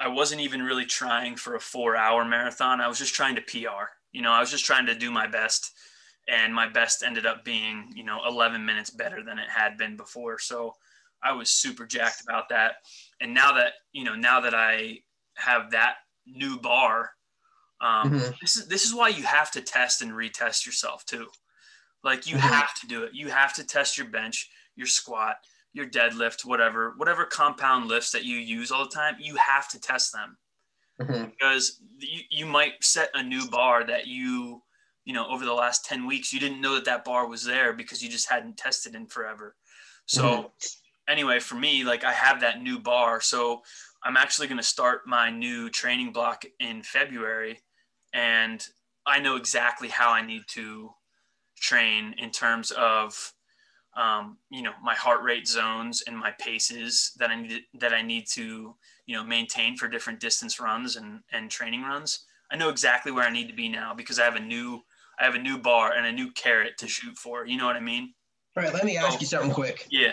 I 0.00 0.08
wasn't 0.08 0.40
even 0.40 0.62
really 0.62 0.86
trying 0.86 1.36
for 1.36 1.54
a 1.54 1.60
four 1.60 1.96
hour 1.96 2.24
marathon. 2.24 2.80
I 2.80 2.88
was 2.88 2.98
just 2.98 3.14
trying 3.14 3.36
to 3.36 3.42
PR. 3.42 3.90
You 4.12 4.22
know, 4.22 4.32
I 4.32 4.40
was 4.40 4.50
just 4.50 4.64
trying 4.64 4.86
to 4.86 4.94
do 4.94 5.10
my 5.10 5.26
best. 5.26 5.72
And 6.28 6.54
my 6.54 6.68
best 6.68 7.02
ended 7.02 7.26
up 7.26 7.44
being, 7.44 7.92
you 7.94 8.04
know, 8.04 8.20
11 8.26 8.64
minutes 8.64 8.90
better 8.90 9.22
than 9.22 9.38
it 9.38 9.48
had 9.48 9.76
been 9.76 9.96
before. 9.96 10.38
So 10.38 10.74
I 11.22 11.32
was 11.32 11.50
super 11.50 11.86
jacked 11.86 12.22
about 12.22 12.48
that. 12.50 12.76
And 13.20 13.34
now 13.34 13.52
that, 13.54 13.72
you 13.92 14.04
know, 14.04 14.14
now 14.14 14.40
that 14.40 14.54
I 14.54 14.98
have 15.36 15.72
that 15.72 15.96
new 16.26 16.58
bar 16.58 17.10
um, 17.80 18.10
mm-hmm. 18.10 18.30
This 18.40 18.56
is 18.56 18.66
this 18.66 18.84
is 18.84 18.94
why 18.94 19.08
you 19.08 19.22
have 19.24 19.50
to 19.52 19.62
test 19.62 20.02
and 20.02 20.12
retest 20.12 20.66
yourself 20.66 21.04
too. 21.06 21.28
Like 22.04 22.26
you 22.26 22.36
mm-hmm. 22.36 22.46
have 22.46 22.74
to 22.80 22.86
do 22.86 23.04
it. 23.04 23.14
You 23.14 23.28
have 23.28 23.54
to 23.54 23.64
test 23.64 23.96
your 23.96 24.08
bench, 24.08 24.50
your 24.76 24.86
squat, 24.86 25.36
your 25.72 25.86
deadlift, 25.86 26.44
whatever, 26.44 26.94
whatever 26.96 27.24
compound 27.24 27.88
lifts 27.88 28.10
that 28.12 28.24
you 28.24 28.36
use 28.36 28.70
all 28.70 28.84
the 28.84 28.90
time. 28.90 29.16
You 29.20 29.36
have 29.36 29.68
to 29.70 29.80
test 29.80 30.12
them 30.12 30.36
mm-hmm. 31.00 31.30
because 31.30 31.80
you, 31.98 32.20
you 32.30 32.46
might 32.46 32.82
set 32.82 33.10
a 33.14 33.22
new 33.22 33.48
bar 33.48 33.84
that 33.84 34.06
you 34.06 34.62
you 35.06 35.14
know 35.14 35.26
over 35.28 35.46
the 35.46 35.52
last 35.52 35.86
10 35.86 36.06
weeks 36.06 36.30
you 36.30 36.38
didn't 36.38 36.60
know 36.60 36.74
that 36.74 36.84
that 36.84 37.06
bar 37.06 37.26
was 37.26 37.42
there 37.42 37.72
because 37.72 38.02
you 38.02 38.08
just 38.10 38.28
hadn't 38.28 38.58
tested 38.58 38.94
in 38.94 39.06
forever 39.06 39.56
so 40.04 40.22
mm-hmm. 40.24 40.46
anyway 41.08 41.40
for 41.40 41.54
me 41.54 41.84
like 41.84 42.04
i 42.04 42.12
have 42.12 42.42
that 42.42 42.62
new 42.62 42.78
bar 42.78 43.18
so 43.18 43.62
i'm 44.04 44.18
actually 44.18 44.46
going 44.46 44.58
to 44.58 44.62
start 44.62 45.06
my 45.06 45.30
new 45.30 45.70
training 45.70 46.12
block 46.12 46.44
in 46.60 46.82
february 46.82 47.58
and 48.12 48.66
I 49.06 49.20
know 49.20 49.36
exactly 49.36 49.88
how 49.88 50.10
I 50.10 50.24
need 50.24 50.42
to 50.48 50.90
train 51.56 52.14
in 52.18 52.30
terms 52.30 52.70
of 52.70 53.32
um, 53.96 54.36
you 54.50 54.62
know 54.62 54.72
my 54.82 54.94
heart 54.94 55.22
rate 55.22 55.46
zones 55.46 56.02
and 56.06 56.16
my 56.16 56.32
paces 56.38 57.12
that 57.18 57.30
I 57.30 57.40
need 57.40 57.62
that 57.74 57.92
I 57.92 58.02
need 58.02 58.26
to 58.32 58.74
you 59.06 59.16
know 59.16 59.24
maintain 59.24 59.76
for 59.76 59.88
different 59.88 60.20
distance 60.20 60.60
runs 60.60 60.96
and 60.96 61.20
and 61.32 61.50
training 61.50 61.82
runs. 61.82 62.26
I 62.52 62.56
know 62.56 62.68
exactly 62.68 63.12
where 63.12 63.24
I 63.24 63.30
need 63.30 63.48
to 63.48 63.54
be 63.54 63.68
now 63.68 63.94
because 63.94 64.18
I 64.18 64.24
have 64.24 64.36
a 64.36 64.40
new 64.40 64.80
I 65.18 65.24
have 65.24 65.34
a 65.34 65.38
new 65.38 65.58
bar 65.58 65.92
and 65.92 66.06
a 66.06 66.12
new 66.12 66.30
carrot 66.32 66.78
to 66.78 66.88
shoot 66.88 67.16
for. 67.16 67.46
You 67.46 67.58
know 67.58 67.66
what 67.66 67.76
I 67.76 67.80
mean? 67.80 68.14
All 68.56 68.62
right. 68.62 68.72
Let 68.72 68.84
me 68.84 68.96
ask 68.96 69.20
you 69.20 69.26
something 69.26 69.52
quick. 69.52 69.86
Yeah 69.90 70.12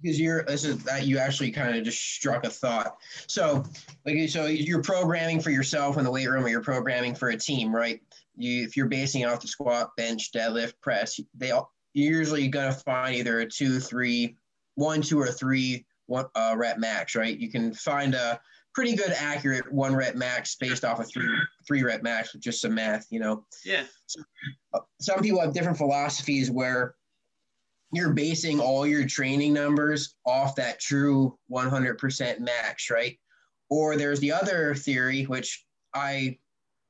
because 0.00 0.20
you're 0.20 0.44
this 0.44 0.64
is 0.64 0.82
that 0.84 1.06
you 1.06 1.18
actually 1.18 1.50
kind 1.50 1.76
of 1.76 1.84
just 1.84 2.00
struck 2.00 2.44
a 2.44 2.50
thought. 2.50 2.96
So 3.26 3.64
like 4.04 4.28
so 4.28 4.46
you're 4.46 4.82
programming 4.82 5.40
for 5.40 5.50
yourself 5.50 5.98
in 5.98 6.04
the 6.04 6.10
weight 6.10 6.28
room 6.28 6.44
or 6.44 6.48
you're 6.48 6.62
programming 6.62 7.14
for 7.14 7.30
a 7.30 7.36
team, 7.36 7.74
right? 7.74 8.00
You 8.36 8.64
if 8.64 8.76
you're 8.76 8.86
basing 8.86 9.24
off 9.24 9.40
the 9.40 9.48
squat, 9.48 9.90
bench, 9.96 10.32
deadlift, 10.32 10.74
press, 10.80 11.18
they 11.34 11.50
all 11.50 11.72
you're 11.96 12.18
usually 12.18 12.46
going 12.46 12.70
to 12.70 12.78
find 12.80 13.16
either 13.16 13.40
a 13.40 13.46
two, 13.48 13.80
three, 13.80 14.36
one, 14.74 15.00
two, 15.00 15.18
or 15.18 15.28
three 15.28 15.86
one 16.04 16.26
uh, 16.34 16.54
rep 16.54 16.78
max, 16.78 17.16
right? 17.16 17.38
You 17.38 17.50
can 17.50 17.72
find 17.72 18.14
a 18.14 18.38
pretty 18.74 18.94
good 18.94 19.12
accurate 19.12 19.72
one 19.72 19.96
rep 19.96 20.14
max 20.14 20.56
based 20.56 20.84
off 20.84 20.98
a 20.98 21.02
of 21.02 21.10
three 21.10 21.26
three 21.66 21.82
rep 21.82 22.02
max 22.02 22.34
with 22.34 22.42
just 22.42 22.60
some 22.60 22.74
math, 22.74 23.06
you 23.08 23.18
know. 23.18 23.46
Yeah. 23.64 23.84
So, 24.04 24.20
uh, 24.74 24.80
some 25.00 25.22
people 25.22 25.40
have 25.40 25.54
different 25.54 25.78
philosophies 25.78 26.50
where 26.50 26.96
you're 27.92 28.12
basing 28.12 28.60
all 28.60 28.86
your 28.86 29.06
training 29.06 29.54
numbers 29.54 30.16
off 30.26 30.54
that 30.56 30.78
true 30.78 31.38
100% 31.50 32.40
max, 32.40 32.90
right? 32.90 33.18
Or 33.70 33.96
there's 33.96 34.20
the 34.20 34.32
other 34.32 34.74
theory, 34.74 35.22
which 35.24 35.64
I 35.94 36.36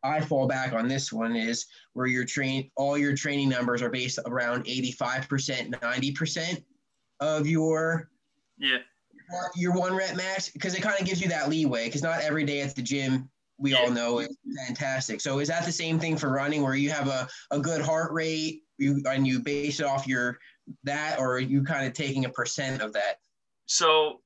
I 0.07 0.21
fall 0.21 0.47
back 0.47 0.73
on 0.73 0.89
this 0.89 1.13
one 1.13 1.37
is 1.37 1.67
where 1.93 2.07
your 2.07 2.25
train 2.25 2.71
all 2.77 2.97
your 2.97 3.15
training 3.15 3.49
numbers 3.49 3.83
are 3.83 3.91
based 3.91 4.19
around 4.27 4.65
85%, 4.65 5.75
90% 5.75 6.65
of 7.21 7.47
your 7.47 8.11
yeah 8.59 8.79
your 9.57 9.73
one 9.73 9.95
rep 9.95 10.15
max 10.15 10.51
because 10.51 10.75
it 10.75 10.83
kind 10.83 11.01
of 11.01 11.07
gives 11.07 11.21
you 11.21 11.29
that 11.29 11.49
leeway 11.49 11.87
because 11.87 12.03
not 12.03 12.21
every 12.21 12.45
day 12.45 12.61
at 12.61 12.77
the 12.77 12.83
gym 12.83 13.29
we 13.59 13.73
yeah. 13.73 13.79
all 13.79 13.91
know 13.91 14.19
is 14.19 14.37
fantastic. 14.67 15.21
So 15.21 15.39
is 15.39 15.49
that 15.49 15.65
the 15.65 15.73
same 15.73 15.99
thing 15.99 16.17
for 16.17 16.31
running 16.31 16.63
where 16.63 16.75
you 16.75 16.91
have 16.91 17.09
a, 17.09 17.27
a 17.51 17.59
good 17.59 17.81
heart 17.81 18.13
rate 18.13 18.63
you 18.79 19.03
and 19.09 19.27
you 19.27 19.41
base 19.41 19.81
it 19.81 19.87
off 19.87 20.07
your 20.07 20.39
that 20.85 21.19
or 21.19 21.37
are 21.37 21.41
you 21.41 21.63
kind 21.63 21.87
of 21.87 21.93
taking 21.95 22.25
a 22.27 22.29
percent 22.29 22.83
of 22.83 22.93
that? 22.93 23.17
So 23.67 24.21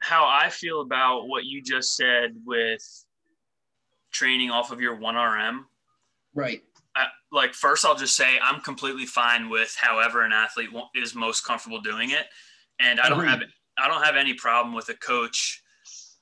how 0.00 0.26
I 0.26 0.48
feel 0.50 0.80
about 0.80 1.28
what 1.28 1.44
you 1.44 1.62
just 1.62 1.94
said 1.94 2.34
with 2.44 2.82
training 4.12 4.50
off 4.50 4.70
of 4.70 4.80
your 4.80 4.96
1RM. 4.96 5.64
Right. 6.34 6.62
I, 6.94 7.06
like 7.30 7.54
first 7.54 7.86
I'll 7.86 7.96
just 7.96 8.16
say 8.16 8.38
I'm 8.42 8.60
completely 8.60 9.06
fine 9.06 9.48
with 9.48 9.74
however 9.80 10.22
an 10.22 10.32
athlete 10.32 10.68
is 10.94 11.14
most 11.14 11.46
comfortable 11.46 11.80
doing 11.80 12.10
it 12.10 12.26
and 12.78 13.00
I 13.00 13.08
don't 13.08 13.24
have 13.24 13.42
I 13.78 13.88
don't 13.88 14.02
have 14.02 14.16
any 14.16 14.34
problem 14.34 14.74
with 14.74 14.88
a 14.90 14.94
coach 14.94 15.62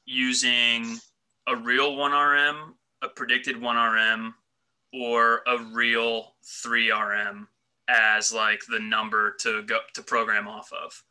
using 0.05 0.99
a 1.49 1.57
real 1.57 1.97
1RM, 1.97 2.73
a 3.03 3.09
predicted 3.09 3.57
1RM 3.57 4.33
or 4.93 5.43
a 5.47 5.59
real 5.73 6.35
3RM 6.65 7.47
as 7.89 8.33
like 8.33 8.63
the 8.69 8.79
number 8.79 9.35
to 9.41 9.63
go 9.63 9.79
to 9.95 10.03
program 10.03 10.47
off 10.47 10.71
of. 10.73 11.03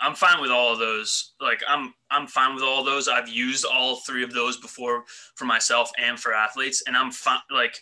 I'm 0.00 0.14
fine 0.14 0.40
with 0.40 0.50
all 0.50 0.72
of 0.72 0.78
those. 0.78 1.34
Like 1.40 1.62
I'm 1.68 1.94
I'm 2.10 2.26
fine 2.26 2.54
with 2.54 2.64
all 2.64 2.80
of 2.80 2.86
those. 2.86 3.08
I've 3.08 3.28
used 3.28 3.64
all 3.64 3.96
three 3.96 4.24
of 4.24 4.32
those 4.32 4.56
before 4.56 5.04
for 5.36 5.44
myself 5.44 5.90
and 5.98 6.18
for 6.18 6.34
athletes 6.34 6.82
and 6.86 6.96
I'm 6.96 7.10
fine 7.10 7.40
like 7.50 7.76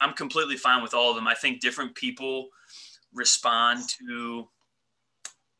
I'm 0.00 0.12
completely 0.12 0.56
fine 0.56 0.82
with 0.82 0.94
all 0.94 1.10
of 1.10 1.16
them. 1.16 1.26
I 1.26 1.34
think 1.34 1.60
different 1.60 1.94
people 1.94 2.48
respond 3.12 3.82
to 3.98 4.48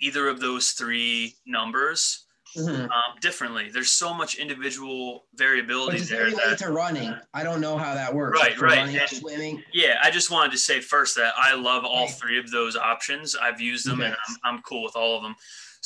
either 0.01 0.29
of 0.29 0.41
those 0.41 0.71
three 0.71 1.35
numbers 1.47 2.27
mm-hmm. 2.57 2.83
um, 2.83 3.19
differently. 3.21 3.71
There's 3.73 3.91
so 3.91 4.13
much 4.15 4.37
individual 4.37 5.25
variability 5.35 6.01
but 6.01 6.09
there. 6.09 6.31
That, 6.31 6.59
to 6.59 6.71
running, 6.71 7.15
I 7.35 7.43
don't 7.43 7.61
know 7.61 7.77
how 7.77 7.95
that 7.95 8.15
works. 8.15 8.41
Right, 8.41 8.61
right. 8.61 8.79
Running, 8.79 8.97
and, 8.97 9.09
swimming. 9.09 9.63
Yeah, 9.73 9.99
I 10.03 10.11
just 10.11 10.31
wanted 10.31 10.53
to 10.53 10.59
say 10.59 10.81
first 10.81 11.17
that 11.17 11.35
I 11.37 11.55
love 11.55 11.85
all 11.85 12.07
right. 12.07 12.15
three 12.15 12.39
of 12.39 12.51
those 12.51 12.77
options. 12.77 13.37
I've 13.37 13.61
used 13.61 13.87
them, 13.87 14.01
and 14.01 14.15
I'm, 14.29 14.37
I'm 14.45 14.63
cool 14.63 14.83
with 14.85 14.97
all 14.97 15.17
of 15.17 15.23
them. 15.23 15.35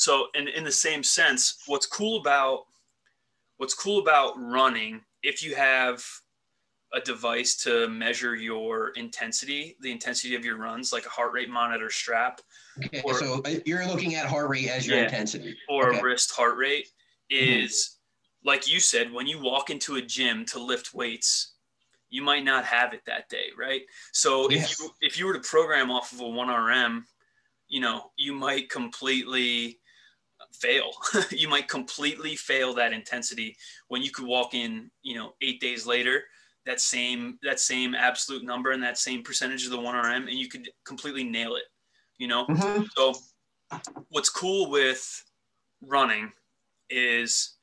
So, 0.01 0.29
in, 0.35 0.49
in 0.49 0.65
the 0.65 0.73
same 0.73 1.03
sense, 1.03 1.59
what's 1.67 1.85
cool 1.85 2.21
about 2.21 2.61
what's 3.59 3.75
cool 3.75 4.01
about 4.01 4.33
running, 4.41 5.03
if 5.23 5.43
you 5.43 5.55
have 5.55 6.03
a 6.95 7.01
device 7.01 7.55
to 7.65 7.87
measure 7.87 8.35
your 8.35 8.93
intensity, 8.97 9.77
the 9.83 9.93
intensity 9.93 10.35
of 10.35 10.43
your 10.43 10.57
runs, 10.57 10.91
like 10.91 11.05
a 11.05 11.11
heart 11.11 11.35
rate 11.35 11.51
monitor 11.51 11.91
strap. 11.91 12.41
Okay, 12.83 13.03
or, 13.05 13.13
so 13.13 13.43
uh, 13.45 13.57
you're 13.67 13.87
looking 13.87 14.15
at 14.15 14.25
heart 14.25 14.49
rate 14.49 14.71
as 14.71 14.87
your 14.87 14.97
yeah, 14.97 15.05
intensity. 15.05 15.55
Or 15.69 15.91
okay. 15.91 16.01
wrist 16.01 16.33
heart 16.35 16.57
rate 16.57 16.89
is, 17.29 17.99
mm-hmm. 18.43 18.49
like 18.49 18.73
you 18.73 18.81
said, 18.81 19.13
when 19.13 19.27
you 19.27 19.39
walk 19.39 19.69
into 19.69 19.97
a 19.97 20.03
gym 20.03 20.47
to 20.47 20.59
lift 20.59 20.95
weights, 20.95 21.57
you 22.09 22.23
might 22.23 22.43
not 22.47 22.65
have 22.65 22.95
it 22.95 23.03
that 23.05 23.29
day, 23.29 23.49
right? 23.59 23.83
So 24.15 24.49
yes. 24.49 24.73
if 24.73 24.81
you 24.81 24.91
if 25.03 25.19
you 25.19 25.27
were 25.27 25.35
to 25.35 25.41
program 25.41 25.91
off 25.91 26.13
of 26.13 26.21
a 26.21 26.27
one 26.27 26.49
RM, 26.49 27.05
you 27.69 27.81
know, 27.81 28.11
you 28.17 28.33
might 28.33 28.71
completely 28.71 29.80
fail. 30.53 30.91
you 31.31 31.49
might 31.49 31.69
completely 31.69 32.37
fail 32.37 32.75
that 32.75 32.93
intensity 32.93 33.57
when 33.89 34.03
you 34.03 34.11
could 34.11 34.27
walk 34.27 34.55
in, 34.55 34.91
you 35.03 35.15
know, 35.15 35.35
eight 35.41 35.61
days 35.61 35.87
later, 35.87 36.25
that 36.67 36.81
same 36.81 37.39
that 37.43 37.59
same 37.59 37.95
absolute 37.95 38.45
number 38.45 38.73
and 38.73 38.83
that 38.83 38.99
same 38.99 39.23
percentage 39.23 39.65
of 39.65 39.71
the 39.71 39.81
one 39.81 39.97
RM, 39.97 40.29
and 40.29 40.39
you 40.39 40.49
could 40.49 40.69
completely 40.85 41.25
nail 41.25 41.57
it. 41.57 41.65
You 42.19 42.29
know. 42.29 42.47
Mm-hmm. 42.47 42.85
So 42.97 43.15
what's 44.09 44.29
cool 44.29 44.71
with 44.71 45.25
running 45.81 46.33
is 46.91 47.57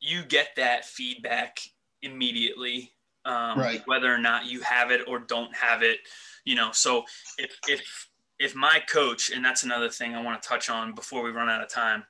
you 0.00 0.24
get 0.24 0.48
that 0.56 0.84
feedback 0.84 1.60
immediately 2.02 2.92
um, 3.24 3.58
right. 3.58 3.82
whether 3.86 4.12
or 4.12 4.18
not 4.18 4.46
you 4.46 4.60
have 4.62 4.90
it 4.90 5.02
or 5.06 5.18
don't 5.18 5.54
have 5.54 5.82
it 5.82 5.98
you 6.44 6.54
know 6.54 6.70
so 6.72 7.04
if 7.36 7.58
if 7.68 8.08
if 8.38 8.54
my 8.54 8.80
coach, 8.88 9.30
and 9.30 9.44
that's 9.44 9.64
another 9.64 9.88
thing 9.88 10.14
I 10.14 10.22
want 10.22 10.40
to 10.40 10.48
touch 10.48 10.70
on 10.70 10.94
before 10.94 11.22
we 11.22 11.30
run 11.30 11.48
out 11.48 11.62
of 11.62 11.68
time, 11.68 12.04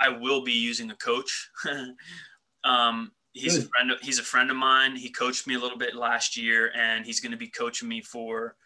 I 0.00 0.10
will 0.10 0.44
be 0.44 0.52
using 0.52 0.90
a 0.90 0.96
coach. 0.96 1.50
um, 2.64 3.12
he's 3.32 3.56
Good. 3.56 3.66
a 3.66 3.68
friend. 3.68 3.90
Of, 3.90 4.00
he's 4.00 4.18
a 4.18 4.24
friend 4.24 4.50
of 4.50 4.56
mine. 4.56 4.96
He 4.96 5.10
coached 5.10 5.46
me 5.46 5.54
a 5.54 5.58
little 5.58 5.78
bit 5.78 5.96
last 5.96 6.36
year, 6.36 6.70
and 6.76 7.04
he's 7.04 7.20
going 7.20 7.32
to 7.32 7.38
be 7.38 7.48
coaching 7.48 7.88
me 7.88 8.00
for 8.00 8.56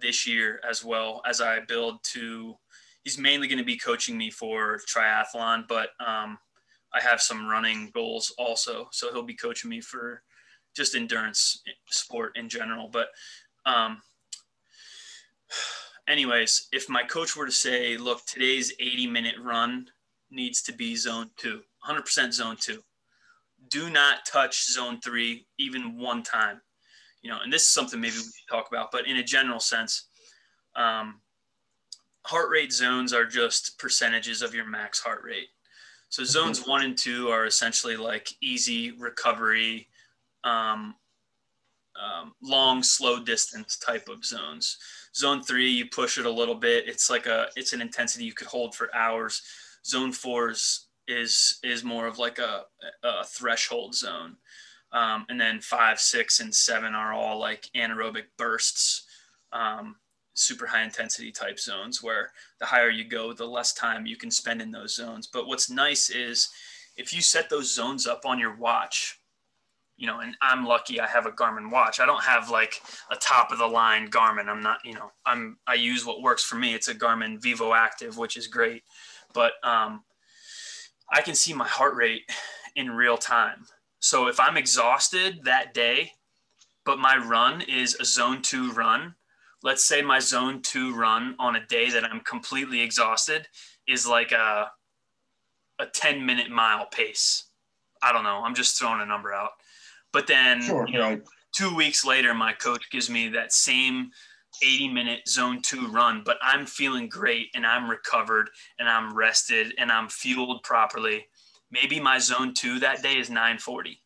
this 0.00 0.26
year 0.26 0.60
as 0.68 0.84
well 0.84 1.22
as 1.26 1.40
I 1.40 1.60
build 1.60 2.02
to. 2.12 2.56
He's 3.02 3.18
mainly 3.18 3.48
going 3.48 3.58
to 3.58 3.64
be 3.64 3.76
coaching 3.76 4.16
me 4.16 4.30
for 4.30 4.78
triathlon, 4.88 5.64
but 5.68 5.90
um, 6.04 6.38
I 6.94 7.02
have 7.02 7.20
some 7.20 7.48
running 7.48 7.90
goals 7.92 8.32
also. 8.38 8.88
So 8.92 9.12
he'll 9.12 9.22
be 9.22 9.34
coaching 9.34 9.68
me 9.68 9.80
for 9.80 10.22
just 10.74 10.94
endurance 10.94 11.62
sport 11.90 12.36
in 12.36 12.48
general. 12.48 12.88
But 12.88 13.08
um, 13.66 14.00
anyways, 16.08 16.68
if 16.72 16.88
my 16.88 17.02
coach 17.02 17.36
were 17.36 17.46
to 17.46 17.52
say, 17.52 17.96
look, 17.96 18.24
today's 18.26 18.72
80 18.78 19.06
minute 19.08 19.36
run 19.40 19.86
needs 20.30 20.62
to 20.62 20.72
be 20.72 20.96
zone 20.96 21.30
two, 21.36 21.62
100% 21.88 22.32
zone 22.32 22.56
two. 22.58 22.82
Do 23.70 23.90
not 23.90 24.26
touch 24.26 24.66
zone 24.70 25.00
three 25.00 25.46
even 25.58 25.98
one 25.98 26.22
time. 26.22 26.60
You 27.22 27.30
know, 27.30 27.38
and 27.42 27.52
this 27.52 27.62
is 27.62 27.68
something 27.68 28.00
maybe 28.00 28.16
we 28.16 28.22
should 28.22 28.48
talk 28.50 28.68
about, 28.68 28.90
but 28.92 29.06
in 29.06 29.16
a 29.16 29.22
general 29.22 29.60
sense, 29.60 30.08
um, 30.76 31.20
heart 32.26 32.50
rate 32.50 32.72
zones 32.72 33.12
are 33.12 33.24
just 33.24 33.78
percentages 33.78 34.42
of 34.42 34.54
your 34.54 34.66
max 34.66 35.00
heart 35.00 35.22
rate. 35.24 35.48
So 36.10 36.22
zones 36.22 36.66
one 36.66 36.84
and 36.84 36.96
two 36.96 37.28
are 37.28 37.46
essentially 37.46 37.96
like 37.96 38.28
easy 38.42 38.92
recovery, 38.92 39.88
um, 40.44 40.94
um, 42.00 42.34
long, 42.42 42.82
slow 42.82 43.22
distance 43.22 43.78
type 43.78 44.08
of 44.08 44.24
zones. 44.24 44.78
Zone 45.16 45.42
three, 45.42 45.70
you 45.70 45.86
push 45.86 46.18
it 46.18 46.26
a 46.26 46.30
little 46.30 46.54
bit. 46.54 46.88
It's 46.88 47.08
like 47.08 47.26
a, 47.26 47.46
it's 47.56 47.72
an 47.72 47.80
intensity 47.80 48.24
you 48.24 48.32
could 48.32 48.48
hold 48.48 48.74
for 48.74 48.94
hours. 48.94 49.42
Zone 49.86 50.12
fours 50.12 50.86
is 51.06 51.58
is 51.62 51.84
more 51.84 52.06
of 52.06 52.18
like 52.18 52.38
a, 52.38 52.62
a 53.02 53.24
threshold 53.24 53.94
zone. 53.94 54.36
Um, 54.92 55.26
and 55.28 55.40
then 55.40 55.60
five, 55.60 55.98
six, 56.00 56.40
and 56.40 56.54
seven 56.54 56.94
are 56.94 57.12
all 57.12 57.38
like 57.38 57.68
anaerobic 57.74 58.24
bursts, 58.38 59.06
um, 59.52 59.96
super 60.34 60.66
high 60.66 60.84
intensity 60.84 61.32
type 61.32 61.58
zones 61.58 62.02
where 62.02 62.30
the 62.60 62.66
higher 62.66 62.90
you 62.90 63.04
go, 63.04 63.32
the 63.32 63.44
less 63.44 63.72
time 63.72 64.06
you 64.06 64.16
can 64.16 64.30
spend 64.30 64.62
in 64.62 64.70
those 64.70 64.94
zones. 64.94 65.26
But 65.26 65.46
what's 65.46 65.68
nice 65.68 66.10
is 66.10 66.48
if 66.96 67.12
you 67.12 67.20
set 67.22 67.50
those 67.50 67.74
zones 67.74 68.06
up 68.06 68.24
on 68.24 68.38
your 68.38 68.56
watch, 68.56 69.18
you 69.96 70.06
know, 70.06 70.20
and 70.20 70.36
I'm 70.42 70.64
lucky 70.66 71.00
I 71.00 71.06
have 71.06 71.26
a 71.26 71.30
Garmin 71.30 71.70
watch. 71.70 72.00
I 72.00 72.06
don't 72.06 72.22
have 72.24 72.50
like 72.50 72.82
a 73.10 73.16
top 73.16 73.52
of 73.52 73.58
the 73.58 73.66
line 73.66 74.10
Garmin. 74.10 74.48
I'm 74.48 74.62
not, 74.62 74.78
you 74.84 74.94
know, 74.94 75.12
I'm 75.24 75.58
I 75.66 75.74
use 75.74 76.04
what 76.04 76.22
works 76.22 76.44
for 76.44 76.56
me. 76.56 76.74
It's 76.74 76.88
a 76.88 76.94
Garmin 76.94 77.40
Vivoactive, 77.40 78.16
which 78.16 78.36
is 78.36 78.46
great. 78.46 78.82
But 79.32 79.52
um, 79.62 80.02
I 81.10 81.20
can 81.20 81.34
see 81.34 81.52
my 81.52 81.66
heart 81.66 81.94
rate 81.94 82.22
in 82.76 82.90
real 82.90 83.16
time. 83.16 83.66
So 84.00 84.26
if 84.26 84.40
I'm 84.40 84.56
exhausted 84.56 85.40
that 85.44 85.74
day, 85.74 86.12
but 86.84 86.98
my 86.98 87.16
run 87.16 87.62
is 87.62 87.96
a 88.00 88.04
zone 88.04 88.42
two 88.42 88.72
run, 88.72 89.14
let's 89.62 89.84
say 89.84 90.02
my 90.02 90.18
zone 90.18 90.60
two 90.60 90.94
run 90.94 91.36
on 91.38 91.56
a 91.56 91.66
day 91.66 91.88
that 91.90 92.04
I'm 92.04 92.20
completely 92.20 92.80
exhausted 92.80 93.48
is 93.86 94.06
like 94.06 94.32
a 94.32 94.70
a 95.80 95.86
10 95.86 96.24
minute 96.24 96.50
mile 96.50 96.86
pace. 96.86 97.44
I 98.02 98.12
don't 98.12 98.22
know. 98.22 98.42
I'm 98.44 98.54
just 98.54 98.78
throwing 98.78 99.00
a 99.00 99.06
number 99.06 99.32
out 99.32 99.50
but 100.14 100.26
then, 100.28 100.62
sure, 100.62 100.86
you 100.88 100.98
know, 100.98 101.20
two 101.52 101.74
weeks 101.74 102.06
later, 102.06 102.32
my 102.32 102.52
coach 102.52 102.88
gives 102.90 103.10
me 103.10 103.28
that 103.30 103.52
same 103.52 104.10
80 104.62 104.88
minute 104.88 105.28
zone 105.28 105.60
two 105.60 105.88
run, 105.88 106.22
but 106.24 106.38
I'm 106.40 106.64
feeling 106.64 107.08
great 107.08 107.48
and 107.54 107.66
I'm 107.66 107.90
recovered 107.90 108.48
and 108.78 108.88
I'm 108.88 109.14
rested 109.14 109.74
and 109.76 109.90
I'm 109.90 110.08
fueled 110.08 110.62
properly. 110.62 111.26
Maybe 111.70 111.98
my 111.98 112.18
zone 112.18 112.54
two 112.54 112.78
that 112.78 113.02
day 113.02 113.18
is 113.18 113.28
940. 113.28 114.00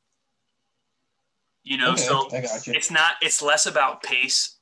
You 1.65 1.77
know, 1.77 1.93
okay, 1.93 2.03
so 2.03 2.29
it's 2.33 2.91
not, 2.91 3.17
it's 3.21 3.43
less 3.43 3.67
about 3.67 4.03
pace. 4.03 4.57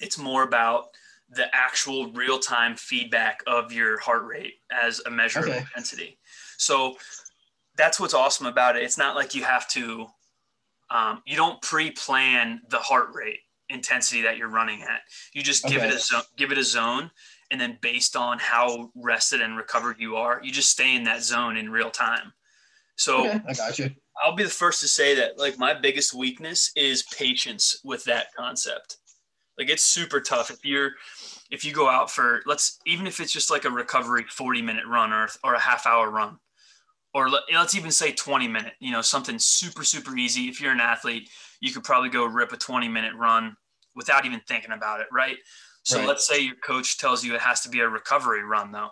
It's 0.00 0.18
more 0.18 0.42
about 0.42 0.88
the 1.30 1.46
actual 1.54 2.12
real 2.12 2.38
time 2.38 2.76
feedback 2.76 3.42
of 3.46 3.72
your 3.72 3.98
heart 3.98 4.26
rate 4.26 4.54
as 4.70 5.00
a 5.06 5.10
measure 5.10 5.40
Okay. 5.40 5.52
of 5.52 5.58
intensity. 5.58 6.18
So 6.58 6.96
that's 7.76 7.98
what's 7.98 8.12
awesome 8.12 8.46
about 8.46 8.76
it. 8.76 8.82
It's 8.82 8.98
not 8.98 9.16
like 9.16 9.34
you 9.34 9.44
have 9.44 9.66
to, 9.68 10.06
um, 10.90 11.22
you 11.26 11.36
don't 11.36 11.60
pre 11.62 11.90
plan 11.90 12.60
the 12.68 12.78
heart 12.78 13.08
rate 13.14 13.40
intensity 13.68 14.22
that 14.22 14.36
you're 14.36 14.48
running 14.48 14.82
at. 14.82 15.02
You 15.32 15.42
just 15.42 15.64
give 15.66 15.82
it 15.82 15.94
a 15.94 15.98
zone, 15.98 16.22
give 16.36 16.52
it 16.52 16.58
a 16.58 16.64
zone. 16.64 17.10
And 17.52 17.60
then 17.60 17.78
based 17.80 18.16
on 18.16 18.38
how 18.38 18.90
rested 18.94 19.40
and 19.40 19.56
recovered 19.56 19.96
you 19.98 20.16
are, 20.16 20.40
you 20.42 20.52
just 20.52 20.70
stay 20.70 20.94
in 20.94 21.04
that 21.04 21.22
zone 21.22 21.56
in 21.56 21.70
real 21.70 21.90
time. 21.90 22.32
So 22.96 23.26
Okay, 23.26 23.40
I 23.48 23.52
got 23.54 23.78
you. 23.78 23.90
I'll 24.22 24.36
be 24.36 24.44
the 24.44 24.50
first 24.50 24.80
to 24.82 24.88
say 24.88 25.14
that 25.14 25.38
like 25.38 25.58
my 25.58 25.72
biggest 25.72 26.12
weakness 26.12 26.72
is 26.76 27.04
patience 27.16 27.80
with 27.84 28.04
that 28.04 28.26
concept. 28.36 28.98
Like 29.58 29.70
it's 29.70 29.84
super 29.84 30.20
tough 30.20 30.50
if 30.50 30.64
you're 30.64 30.92
if 31.50 31.64
you 31.64 31.72
go 31.72 31.88
out 31.88 32.10
for 32.10 32.42
let's 32.46 32.78
even 32.86 33.06
if 33.06 33.20
it's 33.20 33.32
just 33.32 33.50
like 33.50 33.64
a 33.64 33.70
recovery 33.70 34.24
40 34.30 34.62
minute 34.62 34.86
run 34.86 35.12
or 35.12 35.28
or 35.42 35.54
a 35.54 35.60
half 35.60 35.86
hour 35.86 36.10
run 36.10 36.38
or 37.14 37.28
let, 37.28 37.42
let's 37.52 37.74
even 37.74 37.90
say 37.90 38.12
20 38.12 38.48
minute, 38.48 38.74
you 38.80 38.92
know, 38.92 39.02
something 39.02 39.38
super 39.38 39.84
super 39.84 40.16
easy. 40.16 40.42
If 40.48 40.60
you're 40.60 40.72
an 40.72 40.80
athlete, 40.80 41.28
you 41.60 41.72
could 41.72 41.84
probably 41.84 42.10
go 42.10 42.24
rip 42.24 42.52
a 42.52 42.56
20 42.56 42.88
minute 42.88 43.14
run 43.14 43.56
without 43.94 44.24
even 44.24 44.40
thinking 44.46 44.72
about 44.72 45.00
it, 45.00 45.06
right? 45.12 45.36
So 45.82 45.98
Right. 45.98 46.08
let's 46.08 46.26
say 46.26 46.40
your 46.40 46.56
coach 46.56 46.98
tells 46.98 47.24
you 47.24 47.34
it 47.34 47.40
has 47.40 47.62
to 47.62 47.68
be 47.68 47.80
a 47.80 47.88
recovery 47.88 48.42
run 48.42 48.72
though. 48.72 48.90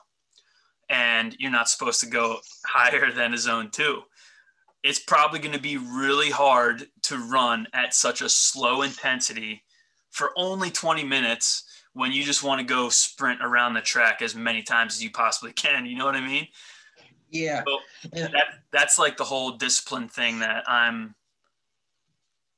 And 0.90 1.36
you're 1.38 1.50
not 1.50 1.68
supposed 1.68 2.00
to 2.00 2.06
go 2.06 2.38
higher 2.66 3.12
than 3.14 3.34
a 3.34 3.38
zone 3.38 3.70
2 3.70 4.02
it's 4.82 5.00
probably 5.00 5.38
going 5.38 5.54
to 5.54 5.60
be 5.60 5.76
really 5.76 6.30
hard 6.30 6.86
to 7.02 7.18
run 7.18 7.66
at 7.72 7.94
such 7.94 8.22
a 8.22 8.28
slow 8.28 8.82
intensity 8.82 9.62
for 10.10 10.30
only 10.36 10.70
20 10.70 11.04
minutes 11.04 11.64
when 11.94 12.12
you 12.12 12.22
just 12.22 12.44
want 12.44 12.60
to 12.60 12.64
go 12.64 12.88
sprint 12.88 13.40
around 13.42 13.74
the 13.74 13.80
track 13.80 14.22
as 14.22 14.34
many 14.34 14.62
times 14.62 14.94
as 14.94 15.02
you 15.02 15.10
possibly 15.10 15.52
can. 15.52 15.84
You 15.84 15.98
know 15.98 16.04
what 16.04 16.14
I 16.14 16.26
mean? 16.26 16.46
Yeah. 17.30 17.62
So 17.66 17.78
And 18.12 18.34
that 18.34 18.46
that's 18.72 18.98
like 18.98 19.16
the 19.16 19.24
whole 19.24 19.52
discipline 19.52 20.08
thing 20.08 20.40
that 20.40 20.64
I'm 20.68 21.14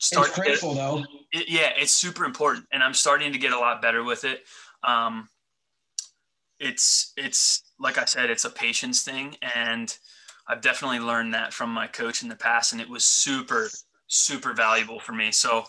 it's 0.00 0.06
starting. 0.06 0.56
to 0.56 0.74
though. 0.74 1.04
it, 1.30 1.48
yeah, 1.48 1.72
it's 1.76 1.92
super 1.92 2.24
important, 2.24 2.66
and 2.72 2.82
I'm 2.82 2.94
starting 2.94 3.34
to 3.34 3.38
get 3.38 3.52
a 3.52 3.58
lot 3.58 3.82
better 3.82 4.02
with 4.02 4.24
it. 4.24 4.44
Um, 4.82 5.28
it's 6.58 7.12
it's 7.18 7.62
like 7.78 7.98
I 7.98 8.06
said, 8.06 8.30
it's 8.30 8.46
a 8.46 8.50
patience 8.50 9.02
thing, 9.02 9.36
and 9.54 9.94
I've 10.46 10.62
definitely 10.62 11.00
learned 11.00 11.34
that 11.34 11.52
from 11.52 11.70
my 11.70 11.86
coach 11.86 12.22
in 12.22 12.30
the 12.30 12.36
past, 12.36 12.72
and 12.72 12.80
it 12.80 12.88
was 12.88 13.04
super 13.04 13.68
super 14.06 14.54
valuable 14.54 15.00
for 15.00 15.12
me. 15.12 15.32
So, 15.32 15.64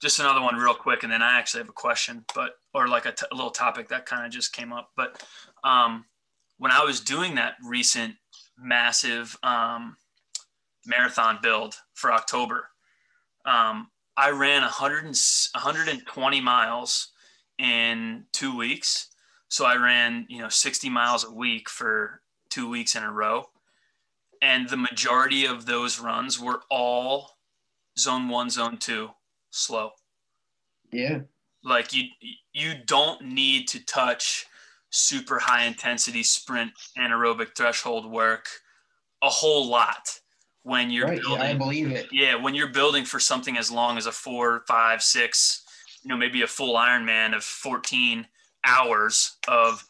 just 0.00 0.20
another 0.20 0.40
one 0.40 0.56
real 0.56 0.74
quick, 0.74 1.02
and 1.02 1.12
then 1.12 1.20
I 1.22 1.38
actually 1.38 1.60
have 1.60 1.68
a 1.68 1.74
question, 1.74 2.24
but 2.34 2.52
or 2.72 2.88
like 2.88 3.04
a, 3.04 3.12
t- 3.12 3.26
a 3.30 3.34
little 3.34 3.50
topic 3.50 3.88
that 3.88 4.06
kind 4.06 4.24
of 4.24 4.32
just 4.32 4.54
came 4.54 4.72
up. 4.72 4.90
But 4.96 5.22
um, 5.64 6.06
when 6.56 6.72
I 6.72 6.82
was 6.82 7.00
doing 7.00 7.34
that 7.34 7.56
recent 7.62 8.14
massive 8.60 9.36
um, 9.42 9.96
marathon 10.86 11.38
build 11.42 11.76
for 11.94 12.12
October, 12.12 12.68
um, 13.44 13.88
I 14.16 14.30
ran 14.30 14.62
100 14.62 15.04
and, 15.06 15.18
120 15.54 16.40
miles 16.40 17.08
in 17.58 18.24
two 18.32 18.56
weeks. 18.56 19.08
So 19.48 19.64
I 19.64 19.76
ran, 19.76 20.26
you 20.28 20.40
know, 20.40 20.48
60 20.48 20.88
miles 20.90 21.24
a 21.24 21.30
week 21.30 21.68
for 21.68 22.20
two 22.50 22.68
weeks 22.68 22.94
in 22.94 23.02
a 23.02 23.10
row. 23.10 23.46
And 24.42 24.68
the 24.68 24.76
majority 24.76 25.46
of 25.46 25.66
those 25.66 26.00
runs 26.00 26.40
were 26.40 26.62
all 26.70 27.38
zone 27.98 28.28
one, 28.28 28.50
zone 28.50 28.78
two, 28.78 29.10
slow. 29.50 29.90
Yeah. 30.92 31.20
Like 31.62 31.92
you, 31.92 32.04
you 32.52 32.74
don't 32.86 33.22
need 33.22 33.68
to 33.68 33.84
touch 33.84 34.46
super 34.90 35.38
high 35.38 35.64
intensity 35.64 36.22
sprint 36.22 36.72
anaerobic 36.98 37.56
threshold 37.56 38.10
work 38.10 38.48
a 39.22 39.28
whole 39.28 39.66
lot 39.66 40.20
when 40.62 40.90
you're 40.90 41.06
right. 41.06 41.16
Yeah, 41.16 41.28
building 41.28 41.46
I 41.46 41.54
believe 41.54 41.90
it. 41.90 42.08
yeah, 42.12 42.34
when 42.34 42.54
you're 42.54 42.68
building 42.68 43.04
for 43.04 43.20
something 43.20 43.56
as 43.56 43.70
long 43.70 43.96
as 43.96 44.06
a 44.06 44.12
four, 44.12 44.64
five, 44.66 45.02
six, 45.02 45.62
you 46.02 46.08
know, 46.08 46.16
maybe 46.16 46.42
a 46.42 46.46
full 46.46 46.76
Ironman 46.76 47.34
of 47.34 47.42
14 47.44 48.26
hours 48.64 49.36
of 49.48 49.84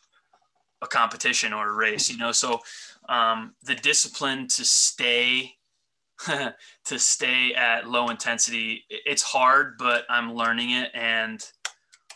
a 0.82 0.86
competition 0.86 1.52
or 1.52 1.68
a 1.68 1.72
race, 1.72 2.10
you 2.10 2.18
know, 2.18 2.32
so 2.32 2.60
um, 3.08 3.54
the 3.64 3.74
discipline 3.74 4.46
to 4.48 4.64
stay 4.64 5.56
to 6.84 6.98
stay 6.98 7.54
at 7.54 7.88
low 7.88 8.10
intensity, 8.10 8.84
it's 8.90 9.22
hard, 9.22 9.78
but 9.78 10.04
I'm 10.10 10.34
learning 10.34 10.70
it, 10.72 10.90
and 10.92 11.42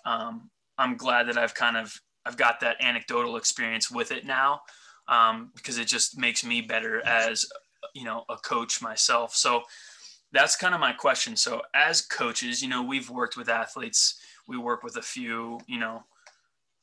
um, 0.05 0.51
I'm 0.77 0.99
glad 0.99 1.29
that 1.29 1.39
I've 1.39 1.55
kind 1.55 1.79
of 1.79 1.99
I've 2.27 2.37
got 2.37 2.61
that 2.61 2.77
anecdotal 2.81 3.37
experience 3.37 3.91
with 3.91 4.13
it 4.13 4.25
now 4.25 4.63
um, 5.09 5.51
because 5.55 5.79
it 5.79 5.87
just 5.87 6.19
makes 6.19 6.45
me 6.45 6.61
better 6.61 7.05
as 7.07 7.47
you 7.95 8.05
know 8.05 8.25
a 8.29 8.37
coach 8.37 8.81
myself. 8.81 9.35
So 9.35 9.63
that's 10.33 10.57
kind 10.57 10.75
of 10.75 10.81
my 10.81 10.93
question. 10.93 11.37
So 11.37 11.63
as 11.75 12.01
coaches 12.01 12.63
you 12.63 12.69
know 12.69 12.83
we've 12.83 13.11
worked 13.11 13.37
with 13.37 13.49
athletes. 13.49 14.21
We 14.47 14.59
work 14.59 14.83
with 14.83 14.97
a 14.97 15.03
few 15.03 15.61
you 15.67 15.79
know 15.79 16.05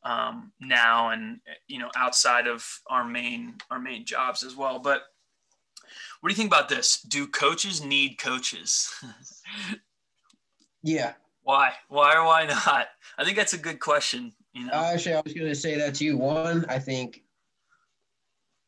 um, 0.04 0.52
now 0.60 1.10
and 1.10 1.40
you 1.68 1.80
know 1.80 1.90
outside 1.96 2.48
of 2.48 2.66
our 2.88 3.04
main 3.04 3.56
our 3.70 3.80
main 3.80 4.06
jobs 4.06 4.44
as 4.44 4.56
well. 4.56 4.80
But 4.80 5.02
what 6.20 6.30
do 6.30 6.34
you 6.34 6.38
think 6.38 6.52
about 6.52 6.70
this? 6.70 7.02
Do 7.02 7.28
coaches 7.28 7.84
need 7.84 8.18
coaches? 8.18 8.94
Yeah. 10.84 11.14
why? 11.44 11.74
Why 11.90 12.16
or 12.16 12.26
why 12.26 12.48
not? 12.48 12.88
I 13.16 13.24
think 13.24 13.38
that's 13.38 13.54
a 13.54 13.58
good 13.60 13.80
question 13.80 14.34
you 14.54 14.66
know 14.66 14.74
Actually, 14.74 15.16
I 15.16 15.22
was 15.24 15.34
going 15.34 15.48
to 15.48 15.56
say 15.56 15.78
that 15.78 15.96
to 15.96 16.06
you. 16.06 16.18
One, 16.18 16.66
I 16.70 16.80
think 16.80 17.24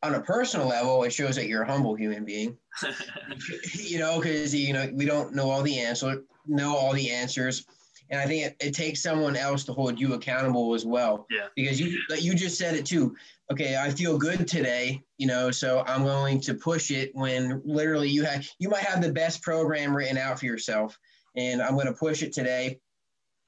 on 0.04 0.15
a 0.15 0.22
personal 0.22 0.67
level, 0.67 1.04
it 1.04 1.13
shows 1.13 1.36
that 1.38 1.48
you're 1.48 1.63
a 1.63 1.72
humble 1.72 1.96
human 1.96 2.26
being. 2.26 2.58
you 3.74 4.00
know, 4.00 4.19
because 4.19 4.54
you 4.54 4.74
know 4.74 4.89
we 4.93 5.06
don't 5.06 5.34
know 5.34 5.50
all 5.50 5.63
the 5.63 5.80
answer, 5.80 6.24
know 6.46 6.76
all 6.76 6.93
the 6.93 7.10
answers, 7.10 7.65
and 8.10 8.19
I 8.19 8.26
think 8.26 8.46
it, 8.46 8.56
it 8.60 8.74
takes 8.74 9.02
someone 9.02 9.36
else 9.36 9.63
to 9.65 9.74
hold 9.74 10.00
you 10.00 10.13
accountable 10.13 10.74
as 10.74 10.86
well. 10.86 11.26
Yeah. 11.32 11.48
Because 11.56 11.80
you 11.80 12.00
like 12.10 12.24
you 12.24 12.36
just 12.36 12.58
said 12.58 12.76
it 12.76 12.86
too. 12.86 13.15
Okay, 13.52 13.78
I 13.78 13.89
feel 13.89 14.17
good 14.17 14.48
today, 14.48 15.02
you 15.17 15.28
know, 15.28 15.52
so 15.52 15.84
I'm 15.86 16.04
going 16.04 16.39
to 16.41 16.54
push 16.54 16.91
it 16.91 17.12
when 17.13 17.62
literally 17.65 18.10
you 18.10 18.24
have 18.24 18.48
you 18.60 18.69
might 18.69 18.84
have 18.84 19.02
the 19.02 19.12
best 19.12 19.41
program 19.41 19.96
written 19.96 20.17
out 20.17 20.39
for 20.39 20.46
yourself, 20.46 20.98
and 21.36 21.62
I'm 21.62 21.74
going 21.74 21.88
to 21.88 21.93
push 21.93 22.24
it 22.24 22.34
today 22.34 22.80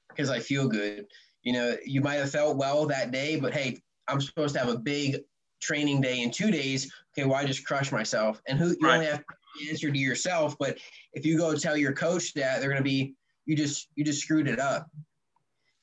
because 0.08 0.30
I 0.30 0.40
feel 0.40 0.68
good. 0.68 1.06
You 1.46 1.52
know, 1.52 1.76
you 1.86 2.00
might 2.00 2.16
have 2.16 2.32
felt 2.32 2.56
well 2.56 2.86
that 2.86 3.12
day, 3.12 3.38
but 3.38 3.54
hey, 3.54 3.80
I'm 4.08 4.20
supposed 4.20 4.54
to 4.54 4.58
have 4.58 4.68
a 4.68 4.76
big 4.76 5.18
training 5.62 6.00
day 6.00 6.22
in 6.22 6.32
two 6.32 6.50
days. 6.50 6.92
Okay, 7.16 7.24
why 7.24 7.44
just 7.44 7.64
crush 7.64 7.92
myself? 7.92 8.42
And 8.48 8.58
who 8.58 8.70
you 8.70 8.78
Right. 8.82 8.94
only 8.94 9.06
have 9.06 9.20
to 9.20 9.70
answer 9.70 9.92
to 9.92 9.96
yourself. 9.98 10.56
But 10.58 10.78
if 11.12 11.24
you 11.24 11.38
go 11.38 11.54
tell 11.54 11.76
your 11.76 11.92
coach 11.92 12.34
that, 12.34 12.60
they're 12.60 12.68
gonna 12.68 12.82
be 12.82 13.14
you 13.44 13.54
just 13.54 13.86
you 13.94 14.04
just 14.04 14.22
screwed 14.22 14.48
it 14.48 14.58
up. 14.58 14.90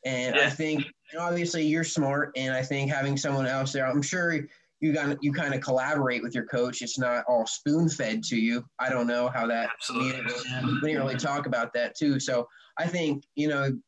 And 0.04 0.36
I 0.36 0.50
think 0.50 0.84
and 1.14 1.22
obviously 1.22 1.66
you're 1.66 1.86
smart, 1.86 2.34
and 2.36 2.54
I 2.54 2.62
think 2.62 2.92
having 2.92 3.16
someone 3.16 3.46
else 3.46 3.72
there, 3.72 3.88
I'm 3.88 4.02
sure 4.02 4.46
you 4.82 4.92
got 4.92 5.24
you 5.24 5.32
kind 5.32 5.54
of 5.54 5.62
collaborate 5.62 6.24
with 6.24 6.36
your 6.36 6.46
coach. 6.46 6.82
It's 6.82 7.00
not 7.00 7.24
all 7.30 7.48
spoon 7.48 7.88
fed 7.88 8.22
to 8.26 8.36
you. 8.36 8.66
I 8.80 8.90
don't 8.90 9.08
know 9.08 9.30
how 9.30 9.48
that 9.48 9.70
absolutely 9.70 10.20
Yeah. 10.46 10.66
we 10.66 10.74
didn't 10.82 10.98
really 10.98 11.16
talk 11.16 11.46
about 11.46 11.72
that 11.76 11.96
too. 11.96 12.20
So 12.20 12.50
I 12.78 12.86
think 12.86 13.24
you 13.36 13.48
know, 13.48 13.80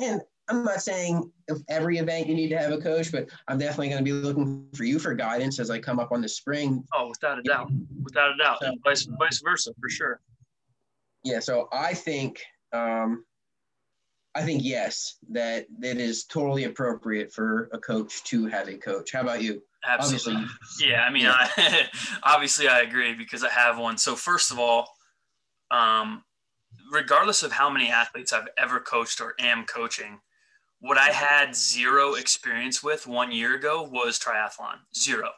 and 0.00 0.20
I'm 0.48 0.64
not 0.64 0.82
saying 0.82 1.30
if 1.48 1.58
every 1.68 1.98
event 1.98 2.26
you 2.26 2.34
need 2.34 2.50
to 2.50 2.58
have 2.58 2.72
a 2.72 2.78
coach, 2.78 3.10
but 3.10 3.28
I'm 3.48 3.58
definitely 3.58 3.88
going 3.88 4.04
to 4.04 4.04
be 4.04 4.12
looking 4.12 4.66
for 4.74 4.84
you 4.84 4.98
for 4.98 5.14
guidance 5.14 5.58
as 5.58 5.70
I 5.70 5.78
come 5.78 5.98
up 5.98 6.12
on 6.12 6.20
the 6.20 6.28
spring. 6.28 6.84
oh 6.94 7.08
without 7.08 7.38
a 7.38 7.42
doubt 7.42 7.70
without 8.02 8.34
a 8.34 8.36
doubt 8.36 8.58
and 8.62 8.78
vice, 8.84 9.08
vice 9.18 9.40
versa 9.42 9.72
for 9.80 9.88
sure 9.88 10.20
Yeah, 11.22 11.40
so 11.40 11.68
I 11.72 11.94
think 11.94 12.42
um, 12.72 13.24
I 14.34 14.42
think 14.42 14.62
yes, 14.64 15.16
that 15.30 15.66
that 15.78 15.98
is 15.98 16.24
totally 16.24 16.64
appropriate 16.64 17.32
for 17.32 17.70
a 17.72 17.78
coach 17.78 18.24
to 18.24 18.46
have 18.46 18.68
a 18.68 18.76
coach. 18.76 19.12
How 19.12 19.20
about 19.20 19.42
you? 19.42 19.62
Absolutely. 19.86 20.34
Obviously. 20.34 20.88
Yeah, 20.88 21.02
I 21.02 21.10
mean, 21.10 21.24
Yeah. 21.24 21.34
I, 21.36 21.88
obviously, 22.24 22.68
I 22.68 22.80
agree 22.80 23.14
because 23.14 23.44
I 23.44 23.50
have 23.50 23.78
one. 23.78 23.96
So 23.96 24.16
first 24.16 24.50
of 24.50 24.58
all, 24.58 24.88
um, 25.70 26.24
regardless 26.90 27.42
of 27.42 27.52
how 27.52 27.70
many 27.70 27.90
athletes 27.90 28.32
I've 28.32 28.48
ever 28.58 28.80
coached 28.80 29.20
or 29.20 29.34
am 29.38 29.64
coaching, 29.66 30.20
what 30.84 30.98
I 30.98 31.08
had 31.12 31.56
zero 31.56 32.12
experience 32.12 32.82
with 32.82 33.06
one 33.06 33.32
year 33.32 33.54
ago 33.54 33.88
was 33.90 34.18
triathlon. 34.18 34.76
Zero. 34.94 35.30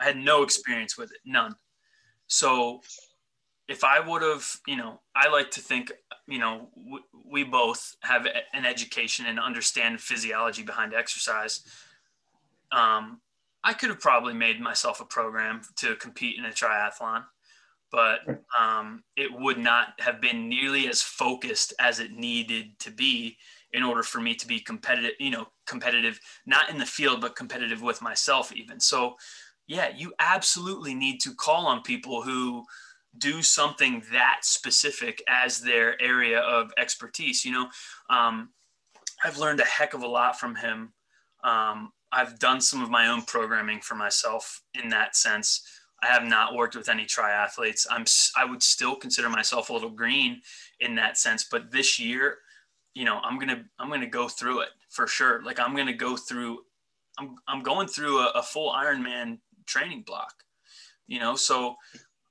I 0.00 0.04
had 0.04 0.16
no 0.16 0.42
experience 0.42 0.98
with 0.98 1.12
it, 1.12 1.18
none. 1.24 1.54
So 2.26 2.80
if 3.68 3.84
I 3.84 4.00
would 4.00 4.20
have, 4.22 4.44
you 4.66 4.74
know, 4.74 5.00
I 5.14 5.28
like 5.28 5.52
to 5.52 5.60
think, 5.60 5.92
you 6.26 6.40
know, 6.40 6.70
w- 6.76 7.04
we 7.24 7.44
both 7.44 7.94
have 8.00 8.26
an 8.52 8.66
education 8.66 9.26
and 9.26 9.38
understand 9.38 10.00
physiology 10.00 10.64
behind 10.64 10.92
exercise. 10.92 11.60
Um, 12.72 13.20
I 13.62 13.74
could 13.74 13.90
have 13.90 14.00
probably 14.00 14.34
made 14.34 14.60
myself 14.60 15.00
a 15.00 15.04
program 15.04 15.60
to 15.76 15.94
compete 15.94 16.36
in 16.36 16.44
a 16.44 16.50
triathlon, 16.50 17.22
but 17.92 18.22
um, 18.58 19.04
it 19.16 19.30
would 19.32 19.58
not 19.58 20.00
have 20.00 20.20
been 20.20 20.48
nearly 20.48 20.88
as 20.88 21.00
focused 21.00 21.74
as 21.78 22.00
it 22.00 22.10
needed 22.10 22.76
to 22.80 22.90
be 22.90 23.36
in 23.72 23.82
order 23.82 24.02
for 24.02 24.20
me 24.20 24.34
to 24.34 24.46
be 24.46 24.60
competitive, 24.60 25.12
you 25.20 25.30
know, 25.30 25.48
competitive, 25.66 26.18
not 26.46 26.70
in 26.70 26.78
the 26.78 26.86
field, 26.86 27.20
but 27.20 27.36
competitive 27.36 27.82
with 27.82 28.00
myself 28.00 28.52
even. 28.52 28.80
So 28.80 29.16
yeah, 29.66 29.90
you 29.94 30.14
absolutely 30.18 30.94
need 30.94 31.20
to 31.20 31.34
call 31.34 31.66
on 31.66 31.82
people 31.82 32.22
who 32.22 32.64
do 33.18 33.42
something 33.42 34.02
that 34.12 34.40
specific 34.42 35.22
as 35.28 35.60
their 35.60 36.00
area 36.00 36.40
of 36.40 36.72
expertise. 36.78 37.44
You 37.44 37.52
know, 37.52 37.68
um, 38.10 38.50
I've 39.24 39.38
learned 39.38 39.60
a 39.60 39.64
heck 39.64 39.94
of 39.94 40.02
a 40.02 40.06
lot 40.06 40.38
from 40.38 40.54
him. 40.54 40.92
Um, 41.44 41.92
I've 42.10 42.38
done 42.38 42.60
some 42.60 42.82
of 42.82 42.90
my 42.90 43.08
own 43.08 43.22
programming 43.22 43.80
for 43.80 43.94
myself 43.94 44.62
in 44.82 44.88
that 44.90 45.16
sense. 45.16 45.62
I 46.02 46.06
have 46.06 46.24
not 46.24 46.54
worked 46.54 46.76
with 46.76 46.88
any 46.88 47.04
triathletes. 47.04 47.86
I'm 47.90 48.04
I 48.36 48.44
would 48.44 48.62
still 48.62 48.96
consider 48.96 49.28
myself 49.28 49.68
a 49.68 49.72
little 49.72 49.90
green 49.90 50.40
in 50.80 50.94
that 50.94 51.18
sense, 51.18 51.46
but 51.50 51.70
this 51.70 51.98
year, 51.98 52.38
you 52.98 53.04
know, 53.04 53.20
I'm 53.22 53.38
gonna 53.38 53.64
I'm 53.78 53.88
gonna 53.90 54.08
go 54.08 54.28
through 54.28 54.62
it 54.62 54.70
for 54.88 55.06
sure. 55.06 55.40
Like 55.44 55.60
I'm 55.60 55.76
gonna 55.76 55.92
go 55.92 56.16
through. 56.16 56.64
I'm 57.16 57.36
I'm 57.46 57.62
going 57.62 57.86
through 57.86 58.18
a, 58.18 58.32
a 58.34 58.42
full 58.42 58.72
Ironman 58.72 59.38
training 59.66 60.02
block. 60.04 60.34
You 61.06 61.20
know, 61.20 61.36
so 61.36 61.76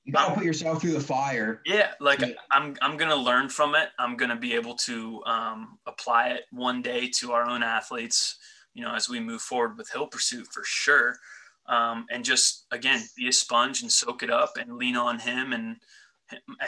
you 0.04 0.12
gotta 0.12 0.36
put 0.36 0.44
yourself 0.44 0.82
through 0.82 0.92
the 0.92 1.00
fire. 1.00 1.62
Yeah, 1.66 1.92
like 2.02 2.20
yeah. 2.20 2.34
I'm 2.52 2.76
I'm 2.82 2.98
gonna 2.98 3.16
learn 3.16 3.48
from 3.48 3.76
it. 3.76 3.90
I'm 3.98 4.18
gonna 4.18 4.36
be 4.36 4.56
able 4.56 4.76
to 4.76 5.24
um, 5.26 5.80
apply 5.86 6.32
it 6.32 6.44
one 6.52 6.82
day 6.82 7.10
to 7.20 7.32
our 7.32 7.50
own 7.50 7.64
athletes. 7.64 8.38
You 8.74 8.84
know, 8.84 8.94
as 8.94 9.08
we 9.08 9.22
move 9.22 9.42
forward 9.42 9.78
with 9.78 9.90
hill 9.90 10.08
pursuit 10.08 10.48
for 10.52 10.64
sure 10.66 11.18
um, 11.68 12.06
and 12.12 12.26
just 12.26 12.66
again 12.72 13.04
be 13.16 13.30
a 13.30 13.32
sponge 13.32 13.82
and 13.82 13.92
soak 13.92 14.22
it 14.22 14.30
up 14.30 14.58
and 14.58 14.78
lean 14.78 14.98
on 14.98 15.20
him 15.20 15.54
and 15.54 15.78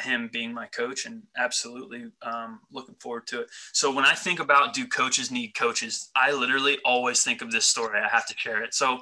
him 0.01 0.29
being 0.31 0.53
my 0.53 0.65
coach 0.67 1.05
and 1.05 1.23
absolutely 1.37 2.05
um, 2.21 2.61
looking 2.71 2.95
forward 2.95 3.27
to 3.27 3.41
it. 3.41 3.49
So 3.73 3.93
when 3.93 4.05
i 4.05 4.13
think 4.13 4.39
about 4.39 4.73
do 4.73 4.87
coaches 4.87 5.31
need 5.31 5.53
coaches 5.55 6.09
i 6.15 6.31
literally 6.31 6.77
always 6.85 7.23
think 7.23 7.41
of 7.41 7.51
this 7.51 7.65
story. 7.65 7.99
I 7.99 8.07
have 8.07 8.27
to 8.27 8.37
share 8.37 8.63
it. 8.63 8.73
So 8.73 8.99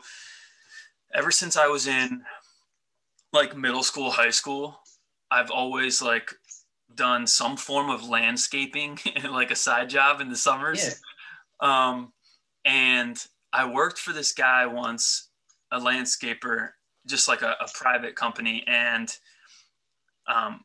ever 1.14 1.32
since 1.32 1.58
i 1.58 1.68
was 1.68 1.88
in 1.88 2.24
like 3.34 3.56
middle 3.56 3.84
school 3.84 4.12
high 4.12 4.30
school 4.30 4.80
i've 5.32 5.52
always 5.52 6.02
like 6.02 6.34
done 6.96 7.28
some 7.28 7.58
form 7.58 7.90
of 7.90 8.08
landscaping 8.10 8.98
like 9.32 9.52
a 9.52 9.56
side 9.56 9.90
job 9.90 10.22
in 10.22 10.30
the 10.30 10.36
summers. 10.36 11.02
Yeah. 11.62 11.88
um, 11.90 12.14
and 12.66 13.26
i 13.54 13.70
worked 13.70 14.00
for 14.00 14.14
this 14.14 14.32
guy 14.32 14.66
once 14.66 15.28
a 15.72 15.80
landscaper, 15.80 16.70
just 17.06 17.28
like 17.28 17.42
a, 17.42 17.56
a 17.60 17.68
private 17.74 18.16
company, 18.16 18.64
and 18.68 19.16
um, 20.28 20.62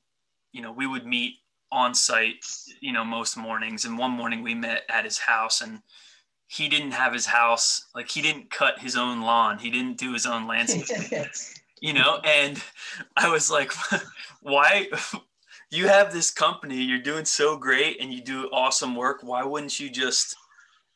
you 0.52 0.62
know 0.62 0.72
we 0.72 0.86
would 0.86 1.06
meet 1.06 1.34
on 1.70 1.94
site, 1.94 2.44
you 2.80 2.92
know, 2.92 3.04
most 3.04 3.36
mornings. 3.36 3.86
And 3.86 3.96
one 3.96 4.10
morning 4.10 4.42
we 4.42 4.54
met 4.54 4.82
at 4.90 5.04
his 5.04 5.18
house, 5.18 5.62
and 5.62 5.80
he 6.46 6.68
didn't 6.68 6.92
have 6.92 7.14
his 7.14 7.26
house 7.26 7.86
like 7.94 8.10
he 8.10 8.20
didn't 8.20 8.50
cut 8.50 8.78
his 8.78 8.96
own 8.96 9.22
lawn. 9.22 9.58
He 9.58 9.70
didn't 9.70 9.98
do 9.98 10.12
his 10.12 10.26
own 10.26 10.46
landscaping, 10.46 11.26
you 11.80 11.92
know, 11.94 12.20
and 12.24 12.62
I 13.16 13.28
was 13.28 13.50
like, 13.50 13.72
why? 14.42 14.88
You 15.74 15.88
have 15.88 16.12
this 16.12 16.30
company, 16.30 16.82
you're 16.82 16.98
doing 16.98 17.24
so 17.24 17.56
great, 17.56 17.98
and 17.98 18.12
you 18.12 18.20
do 18.20 18.50
awesome 18.52 18.94
work. 18.94 19.20
Why 19.22 19.42
wouldn't 19.42 19.80
you 19.80 19.88
just 19.88 20.36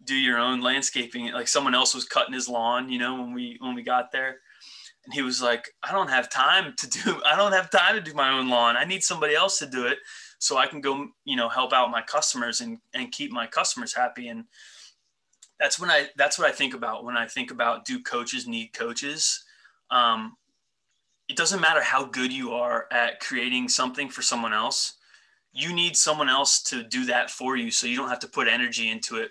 do 0.07 0.15
your 0.15 0.39
own 0.39 0.61
landscaping. 0.61 1.33
Like 1.33 1.49
someone 1.49 1.75
else 1.75 1.95
was 1.95 2.05
cutting 2.05 2.35
his 2.35 2.49
lawn, 2.49 2.89
you 2.89 2.99
know, 2.99 3.15
when 3.21 3.35
we 3.35 3.57
when 3.61 3.75
we 3.75 3.83
got 3.83 4.13
there. 4.13 4.39
And 5.07 5.15
he 5.15 5.23
was 5.23 5.41
like, 5.41 5.71
I 5.83 5.93
don't 5.93 6.11
have 6.11 6.29
time 6.31 6.75
to 6.77 6.89
do 6.89 7.23
I 7.27 7.37
don't 7.37 7.53
have 7.53 7.71
time 7.71 7.95
to 7.95 8.01
do 8.01 8.13
my 8.15 8.31
own 8.31 8.49
lawn. 8.49 8.77
I 8.77 8.85
need 8.85 9.03
somebody 9.03 9.35
else 9.35 9.59
to 9.61 9.67
do 9.67 9.87
it 9.87 9.99
so 10.39 10.59
I 10.59 10.67
can 10.67 10.81
go, 10.81 11.09
you 11.25 11.37
know, 11.37 11.49
help 11.49 11.73
out 11.73 11.91
my 11.91 12.03
customers 12.03 12.61
and 12.61 12.79
and 12.93 13.11
keep 13.13 13.33
my 13.33 13.47
customers 13.47 13.95
happy. 13.95 14.29
And 14.29 14.45
that's 15.59 15.81
when 15.81 15.91
I 15.91 16.09
that's 16.17 16.39
what 16.39 16.49
I 16.49 16.53
think 16.53 16.75
about 16.75 17.05
when 17.05 17.17
I 17.17 17.27
think 17.27 17.51
about 17.51 17.85
do 17.85 18.03
coaches 18.03 18.47
need 18.47 18.73
coaches. 18.73 19.45
Um, 19.91 20.37
it 21.29 21.37
doesn't 21.37 21.61
matter 21.61 21.83
how 21.83 22.05
good 22.05 22.33
you 22.33 22.53
are 22.53 22.87
at 22.93 23.21
creating 23.21 23.69
something 23.69 24.09
for 24.09 24.23
someone 24.23 24.53
else. 24.53 24.95
You 25.53 25.73
need 25.73 25.97
someone 25.97 26.29
else 26.29 26.63
to 26.65 26.83
do 26.83 27.07
that 27.07 27.31
for 27.31 27.57
you 27.57 27.71
so 27.71 27.87
you 27.87 27.97
don't 27.97 28.11
have 28.11 28.21
to 28.21 28.29
put 28.29 28.47
energy 28.47 28.91
into 28.91 29.17
it 29.17 29.31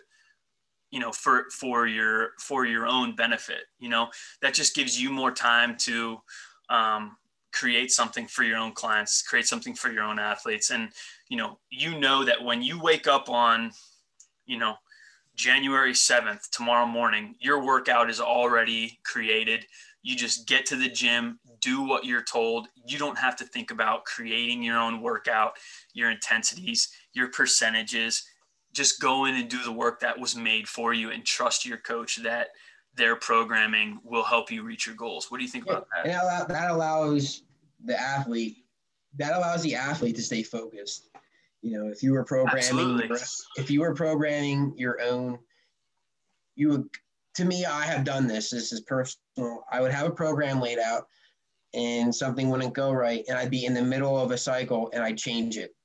you 0.91 0.99
know 0.99 1.11
for 1.11 1.45
for 1.51 1.87
your 1.87 2.31
for 2.39 2.65
your 2.65 2.87
own 2.87 3.15
benefit 3.15 3.63
you 3.79 3.89
know? 3.89 4.09
That 4.41 4.53
just 4.53 4.75
gives 4.75 5.01
you 5.01 5.09
more 5.11 5.31
time 5.31 5.77
to 5.79 6.21
um, 6.69 7.17
create 7.51 7.91
something 7.91 8.27
for 8.27 8.43
your 8.43 8.57
own 8.57 8.73
clients 8.73 9.21
create 9.21 9.47
something 9.47 9.73
for 9.73 9.91
your 9.91 10.03
own 10.03 10.19
athletes. 10.19 10.71
And 10.71 10.89
you 11.29 11.37
know 11.37 11.59
you 11.69 11.99
know 11.99 12.23
that 12.23 12.43
when 12.43 12.61
you 12.61 12.79
wake 12.81 13.07
up 13.07 13.29
on 13.29 13.71
you 14.45 14.57
know 14.57 14.75
january 15.35 15.91
7th 15.91 16.49
tomorrow 16.51 16.85
morning 16.85 17.35
your 17.39 17.63
workout 17.63 18.09
is 18.09 18.21
already 18.21 18.99
created. 19.03 19.65
You 20.03 20.15
just 20.15 20.47
get 20.47 20.67
to 20.67 20.75
the 20.75 20.87
gym 20.89 21.39
do 21.61 21.81
what 21.81 22.05
you're 22.05 22.21
told. 22.21 22.67
You 22.85 22.99
don't 22.99 23.17
have 23.17 23.35
to 23.37 23.43
think 23.45 23.71
about 23.71 24.05
creating 24.05 24.61
your 24.61 24.77
own 24.77 25.01
workout 25.01 25.53
your 25.93 26.11
intensities 26.11 26.89
your 27.13 27.29
percentages 27.29 28.23
just 28.75 28.99
go 28.99 29.25
in 29.25 29.35
and 29.35 29.49
do 29.49 29.63
the 29.63 29.71
work 29.71 30.01
that 30.01 30.19
was 30.19 30.35
made 30.35 30.67
for 30.67 30.93
you 30.93 31.09
and 31.11 31.25
trust 31.25 31.65
your 31.65 31.77
coach 31.77 32.17
that 32.17 32.49
their 32.95 33.15
programming 33.15 33.99
will 34.03 34.23
help 34.23 34.51
you 34.51 34.63
reach 34.63 34.85
your 34.85 34.95
goals. 34.95 35.31
What 35.31 35.37
do 35.37 35.43
you 35.43 35.49
think 35.49 35.65
about 35.65 35.87
that? 35.95 36.05
And 36.05 36.49
that 36.49 36.69
allows 36.69 37.43
the 37.83 37.99
athlete, 37.99 38.57
that 39.17 39.33
allows 39.33 39.63
the 39.63 39.75
athlete 39.75 40.15
to 40.17 40.21
stay 40.21 40.43
focused. 40.43 41.09
You 41.61 41.79
know, 41.79 41.87
if 41.89 42.03
you 42.03 42.11
were 42.11 42.23
programming, 42.23 42.59
Absolutely. 42.59 43.17
if 43.57 43.71
you 43.71 43.79
were 43.79 43.95
programming 43.95 44.73
your 44.77 45.01
own, 45.01 45.39
you 46.55 46.69
would, 46.69 46.89
to 47.35 47.45
me, 47.45 47.65
I 47.65 47.85
have 47.85 48.03
done 48.03 48.27
this. 48.27 48.49
This 48.49 48.71
is 48.71 48.81
personal. 48.81 49.63
I 49.71 49.81
would 49.81 49.91
have 49.91 50.07
a 50.07 50.11
program 50.11 50.61
laid 50.61 50.79
out 50.79 51.07
and 51.73 52.13
something 52.13 52.49
wouldn't 52.49 52.73
go 52.73 52.91
right. 52.91 53.23
And 53.27 53.37
I'd 53.37 53.51
be 53.51 53.65
in 53.65 53.73
the 53.73 53.81
middle 53.81 54.17
of 54.17 54.31
a 54.31 54.37
cycle 54.37 54.89
and 54.93 55.03
I'd 55.03 55.17
change 55.17 55.57
it 55.57 55.75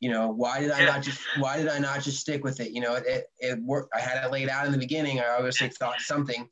you 0.00 0.10
know 0.10 0.28
why 0.28 0.60
did 0.60 0.70
i 0.70 0.84
not 0.84 1.02
just 1.02 1.20
why 1.38 1.56
did 1.56 1.68
i 1.68 1.78
not 1.78 2.02
just 2.02 2.20
stick 2.20 2.42
with 2.42 2.58
it? 2.60 2.72
You 2.72 2.80
know 2.80 2.94
it, 2.94 3.04
it, 3.06 3.26
it 3.38 3.62
worked 3.62 3.92
i 3.94 4.00
had 4.00 4.24
it 4.24 4.32
laid 4.32 4.48
out 4.48 4.66
in 4.66 4.72
the 4.72 4.78
beginning 4.78 5.20
i 5.20 5.28
obviously 5.28 5.68
thought 5.68 6.00
something. 6.00 6.48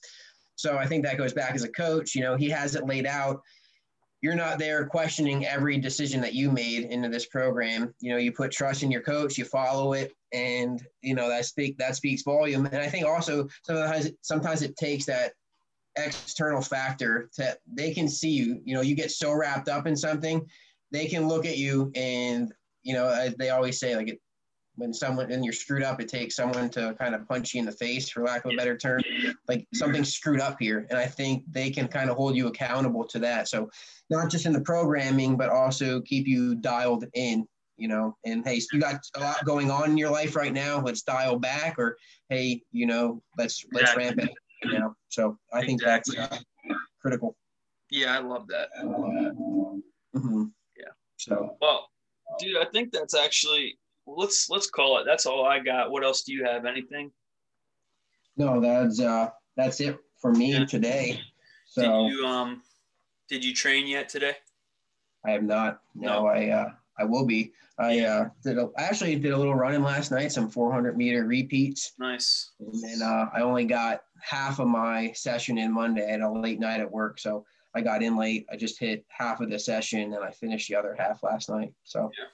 So 0.55 0.77
i 0.77 0.87
think 0.87 1.05
that 1.05 1.19
goes 1.19 1.33
back 1.33 1.55
as 1.55 1.65
a 1.65 1.69
coach 1.69 2.15
you 2.15 2.23
know 2.23 2.37
he 2.37 2.49
has 2.51 2.75
it 2.77 2.87
laid 2.87 3.07
out. 3.07 3.43
You're 4.21 4.35
not 4.35 4.59
there 4.59 4.85
questioning 4.85 5.47
every 5.47 5.79
decision 5.79 6.21
that 6.23 6.35
you 6.35 6.51
made 6.51 6.87
into 6.87 7.09
this 7.09 7.27
program. 7.27 7.95
You 8.01 8.13
know 8.13 8.19
you 8.19 8.33
put 8.33 8.53
trust 8.53 8.83
in 8.83 8.91
your 8.91 9.03
coach 9.03 9.39
you 9.39 9.45
follow 9.45 9.95
it 9.95 10.13
and 10.33 10.85
you 11.03 11.15
know 11.15 11.29
that 11.29 11.47
speak 11.47 11.79
that 11.79 11.97
speaks 11.97 12.23
volume. 12.23 12.67
And 12.67 12.83
i 12.83 12.89
think 12.89 13.07
also 13.07 13.49
sometimes 13.63 14.11
sometimes 14.23 14.63
it 14.63 14.77
takes 14.77 15.07
that 15.07 15.33
external 15.97 16.61
factor 16.61 17.29
to 17.35 17.57
they 17.73 17.93
can 17.93 18.09
see 18.09 18.31
you 18.31 18.61
you 18.65 18.75
know 18.75 18.83
you 18.83 18.95
get 18.95 19.11
so 19.11 19.33
wrapped 19.33 19.69
up 19.69 19.87
in 19.87 19.97
something 19.97 20.47
they 20.93 21.07
can 21.07 21.27
look 21.27 21.45
at 21.45 21.59
you 21.59 21.91
and 21.95 22.53
you 22.83 22.95
know, 22.95 23.09
as 23.09 23.35
they 23.37 23.51
always 23.51 23.79
say, 23.79 23.97
like 23.97 24.09
it, 24.09 24.21
when 24.79 24.95
someone 24.95 25.31
and 25.33 25.45
you're 25.45 25.53
screwed 25.53 25.83
up, 25.83 26.01
it 26.01 26.09
takes 26.09 26.37
someone 26.37 26.71
to 26.71 26.95
kind 26.99 27.15
of 27.15 27.27
punch 27.27 27.53
you 27.53 27.61
in 27.61 27.67
the 27.67 27.73
face, 27.73 28.09
for 28.09 28.23
lack 28.23 28.45
of 28.45 28.53
a 28.53 28.57
better 28.57 28.77
term. 28.77 29.03
Like 29.49 29.67
something's 29.75 30.15
screwed 30.15 30.41
up 30.41 30.57
here, 30.61 30.87
and 30.89 30.99
I 30.99 31.07
think 31.07 31.43
they 31.51 31.69
can 31.71 31.89
kind 31.89 32.09
of 32.09 32.17
hold 32.17 32.37
you 32.37 32.47
accountable 32.47 33.05
to 33.09 33.19
that. 33.19 33.49
So, 33.49 33.69
not 34.09 34.31
just 34.31 34.47
in 34.47 34.53
the 34.53 34.61
programming, 34.61 35.37
but 35.37 35.51
also 35.51 36.01
keep 36.03 36.27
you 36.27 36.55
dialed 36.55 37.05
in. 37.15 37.47
You 37.77 37.89
know, 37.89 38.17
and 38.25 38.45
hey, 38.45 38.61
you 38.73 38.81
got 38.81 39.01
a 39.17 39.21
lot 39.21 39.45
going 39.45 39.71
on 39.71 39.91
in 39.91 39.99
your 39.99 40.11
life 40.11 40.35
right 40.35 40.53
now. 40.53 40.81
Let's 40.81 41.03
dial 41.03 41.39
back, 41.39 41.79
or 41.79 41.97
hey, 42.29 42.63
you 42.73 42.87
know, 42.87 43.21
let's 43.37 43.65
let's 43.73 43.93
yeah. 43.93 43.97
ramp 43.97 44.19
it. 44.19 44.31
You 44.63 44.79
know, 44.79 44.95
so 45.09 45.39
I 45.53 45.65
think 45.65 45.83
exactly. 45.83 46.17
that's 46.17 46.39
uh, 46.39 46.75
critical. 47.01 47.37
Yeah, 47.91 48.17
I 48.17 48.21
love 48.21 48.47
that. 48.49 48.69
Mm-hmm. 48.85 50.45
Yeah. 50.77 50.93
So 51.17 51.57
well, 51.61 51.89
dude, 52.39 52.57
I 52.57 52.65
think 52.67 52.93
that's 52.93 53.15
actually 53.15 53.79
let's 54.07 54.49
let's 54.51 54.69
call 54.71 54.99
it. 54.99 55.05
That's 55.05 55.27
all 55.27 55.45
I 55.45 55.59
got. 55.59 55.91
What 55.91 56.05
else 56.05 56.23
do 56.23 56.33
you 56.33 56.45
have? 56.45 56.65
Anything? 56.65 57.11
No, 58.37 58.61
that's 58.61 59.01
uh 59.01 59.31
that's 59.57 59.81
it 59.81 59.99
for 60.21 60.33
me 60.33 60.53
yeah. 60.53 60.65
today. 60.65 61.21
So 61.67 61.83
did 61.83 62.17
you 62.17 62.27
um 62.27 62.63
did 63.29 63.45
you 63.45 63.55
train 63.55 63.87
yet 63.87 64.09
today? 64.09 64.35
I 65.27 65.33
have 65.33 65.43
not. 65.43 65.81
No, 65.95 66.23
no. 66.23 66.27
I 66.27 66.49
uh 66.49 66.71
I 66.99 67.05
will 67.05 67.27
be. 67.27 67.53
I 67.79 68.01
uh 68.01 68.29
did 68.43 68.59
a, 68.59 68.71
I 68.79 68.85
actually 68.85 69.17
did 69.17 69.33
a 69.33 69.37
little 69.37 69.55
running 69.55 69.83
last 69.83 70.11
night, 70.11 70.33
some 70.33 70.49
400 70.49 70.97
meter 70.97 71.25
repeats. 71.25 71.93
Nice. 71.99 72.53
And 72.59 72.83
then 72.83 73.03
uh, 73.03 73.27
I 73.35 73.43
only 73.43 73.65
got 73.65 74.01
half 74.21 74.59
of 74.59 74.67
my 74.67 75.13
session 75.13 75.59
in 75.59 75.73
Monday 75.73 76.11
at 76.11 76.21
a 76.21 76.31
late 76.31 76.59
night 76.59 76.81
at 76.81 76.91
work, 76.91 77.21
so 77.21 77.45
I 77.79 77.81
got 77.81 78.03
in 78.03 78.17
late. 78.17 78.47
I 78.51 78.57
just 78.57 78.79
hit 78.79 79.05
half 79.09 79.41
of 79.41 79.51
the 79.51 79.59
session 79.59 80.13
and 80.13 80.25
I 80.25 80.31
finished 80.31 80.69
the 80.69 80.75
other 80.75 80.97
half 80.99 81.23
last 81.23 81.49
night. 81.49 81.73
So 81.85 82.11
yeah. 82.19 82.25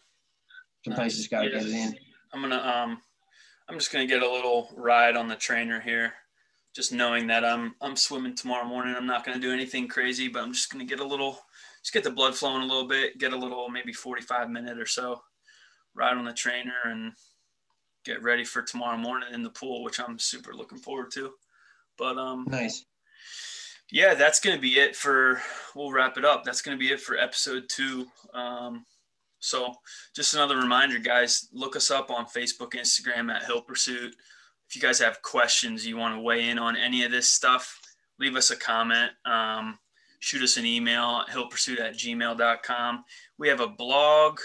sometimes 0.85 1.15
you 1.15 1.19
just 1.19 1.31
gotta 1.31 1.51
yeah. 1.51 1.59
get 1.59 1.67
it 1.67 1.75
in. 1.75 1.97
I'm 2.33 2.41
gonna 2.41 2.57
um 2.57 2.99
I'm 3.69 3.79
just 3.79 3.93
gonna 3.93 4.07
get 4.07 4.23
a 4.23 4.31
little 4.31 4.71
ride 4.75 5.17
on 5.17 5.29
the 5.29 5.37
trainer 5.37 5.81
here. 5.81 6.15
Just 6.75 6.93
knowing 6.93 7.27
that 7.27 7.45
I'm 7.45 7.75
I'm 7.83 7.95
swimming 7.95 8.35
tomorrow 8.35 8.65
morning. 8.65 8.95
I'm 8.97 9.07
not 9.07 9.25
gonna 9.25 9.39
do 9.39 9.53
anything 9.53 9.87
crazy, 9.87 10.29
but 10.29 10.43
I'm 10.43 10.53
just 10.53 10.73
gonna 10.73 10.85
get 10.85 11.01
a 11.01 11.07
little 11.07 11.39
just 11.83 11.93
get 11.93 12.05
the 12.05 12.11
blood 12.11 12.35
flowing 12.35 12.63
a 12.63 12.67
little 12.67 12.89
bit, 12.89 13.19
get 13.19 13.35
a 13.35 13.37
little 13.37 13.69
maybe 13.69 13.93
45 13.93 14.49
minute 14.49 14.79
or 14.79 14.87
so 14.87 15.21
ride 15.95 16.17
on 16.17 16.25
the 16.25 16.33
trainer 16.33 16.73
and 16.87 17.13
get 18.05 18.23
ready 18.23 18.45
for 18.45 18.63
tomorrow 18.63 18.97
morning 18.97 19.29
in 19.33 19.43
the 19.43 19.51
pool, 19.51 19.83
which 19.83 20.01
I'm 20.01 20.19
super 20.19 20.55
looking 20.55 20.79
forward 20.79 21.11
to. 21.13 21.33
But 21.97 22.19
um, 22.19 22.47
nice. 22.49 22.85
Yeah, 23.91 24.15
that's 24.15 24.41
gonna 24.41 24.59
be 24.59 24.79
it 24.79 24.97
for. 24.97 25.41
We'll 25.75 25.93
wrap 25.93 26.17
it 26.17 26.25
up. 26.25 26.45
That's 26.45 26.63
gonna 26.63 26.77
be 26.77 26.93
it 26.93 27.01
for 27.01 27.17
episode 27.17 27.65
two. 27.69 28.07
Um, 28.33 28.85
so 29.45 29.75
just 30.17 30.35
another 30.35 30.57
reminder, 30.57 30.99
guys, 30.99 31.49
look 31.53 31.77
us 31.77 31.91
up 31.91 32.11
on 32.11 32.25
Facebook, 32.25 32.73
Instagram 32.73 33.31
at 33.31 33.45
Hill 33.45 33.61
Pursuit. 33.61 34.15
If 34.69 34.75
you 34.75 34.81
guys 34.81 34.99
have 35.01 35.21
questions, 35.21 35.87
you 35.87 35.99
want 35.99 36.15
to 36.15 36.21
weigh 36.21 36.49
in 36.49 36.59
on 36.59 36.77
any 36.77 37.05
of 37.05 37.11
this 37.11 37.29
stuff, 37.29 37.79
leave 38.19 38.37
us 38.37 38.51
a 38.51 38.57
comment. 38.57 39.13
Um, 39.27 39.79
shoot 40.21 40.43
us 40.43 40.57
an 40.57 40.65
email 40.65 41.23
at 41.23 41.29
hillpursuit 41.29 41.79
at 41.79 41.95
gmail.com. 41.95 43.05
We 43.39 43.49
have 43.49 43.61
a 43.61 43.69
blog, 43.69 44.41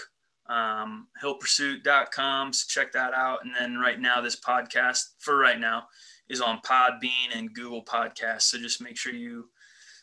um, 0.50 1.08
hillpursuit.com. 1.22 2.52
So 2.52 2.66
check 2.68 2.92
that 2.92 3.14
out. 3.14 3.44
And 3.44 3.54
then 3.58 3.78
right 3.78 3.98
now, 3.98 4.20
this 4.20 4.38
podcast, 4.38 5.00
for 5.18 5.38
right 5.38 5.58
now, 5.58 5.84
is 6.30 6.40
on 6.40 6.60
Podbean 6.64 7.34
and 7.34 7.52
Google 7.52 7.84
Podcasts. 7.84 8.42
So 8.42 8.58
just 8.58 8.80
make 8.80 8.96
sure 8.96 9.12
you 9.12 9.50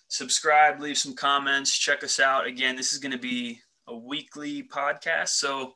subscribe, 0.10 0.80
leave 0.80 0.98
some 0.98 1.16
comments, 1.16 1.76
check 1.76 2.04
us 2.04 2.20
out. 2.20 2.46
Again, 2.46 2.76
this 2.76 2.94
is 2.94 3.00
going 3.00 3.14
to 3.14 3.18
be 3.18 3.60
a 3.88 3.96
weekly 3.96 4.64
podcast. 4.64 5.30
So 5.30 5.74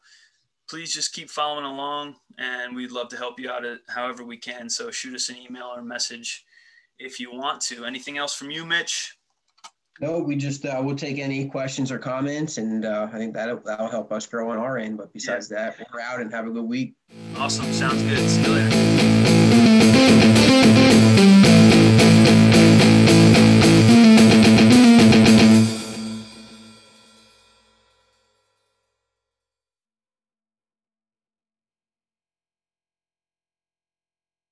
please 0.69 0.93
just 0.93 1.13
keep 1.13 1.29
following 1.29 1.65
along 1.65 2.15
and 2.37 2.75
we'd 2.75 2.91
love 2.91 3.09
to 3.09 3.17
help 3.17 3.39
you 3.39 3.49
out 3.49 3.63
however 3.87 4.23
we 4.23 4.37
can. 4.37 4.69
So 4.69 4.91
shoot 4.91 5.15
us 5.15 5.29
an 5.29 5.37
email 5.37 5.71
or 5.73 5.81
message 5.81 6.45
if 6.99 7.19
you 7.19 7.31
want 7.33 7.61
to. 7.61 7.85
Anything 7.85 8.17
else 8.17 8.35
from 8.35 8.51
you, 8.51 8.65
Mitch? 8.65 9.17
No, 9.99 10.19
we 10.19 10.35
just 10.35 10.65
uh, 10.65 10.81
we'll 10.83 10.95
take 10.95 11.19
any 11.19 11.45
questions 11.45 11.91
or 11.91 11.99
comments, 11.99 12.57
and 12.57 12.85
uh, 12.85 13.07
I 13.13 13.17
think 13.19 13.35
that'll 13.35 13.59
that'll 13.59 13.89
help 13.89 14.11
us 14.11 14.25
grow 14.25 14.49
on 14.49 14.57
our 14.57 14.77
end. 14.77 14.97
But 14.97 15.13
besides 15.13 15.51
yeah. 15.51 15.71
that, 15.77 15.87
we're 15.93 15.99
out 15.99 16.21
and 16.21 16.33
have 16.33 16.47
a 16.47 16.49
good 16.49 16.63
week. 16.63 16.95
Awesome, 17.37 17.71
sounds 17.71 18.01
good. 18.01 18.27
See 18.27 18.41
you 18.41 18.49
later. 18.49 19.10
Thank 20.51 20.75
you. 20.75 20.80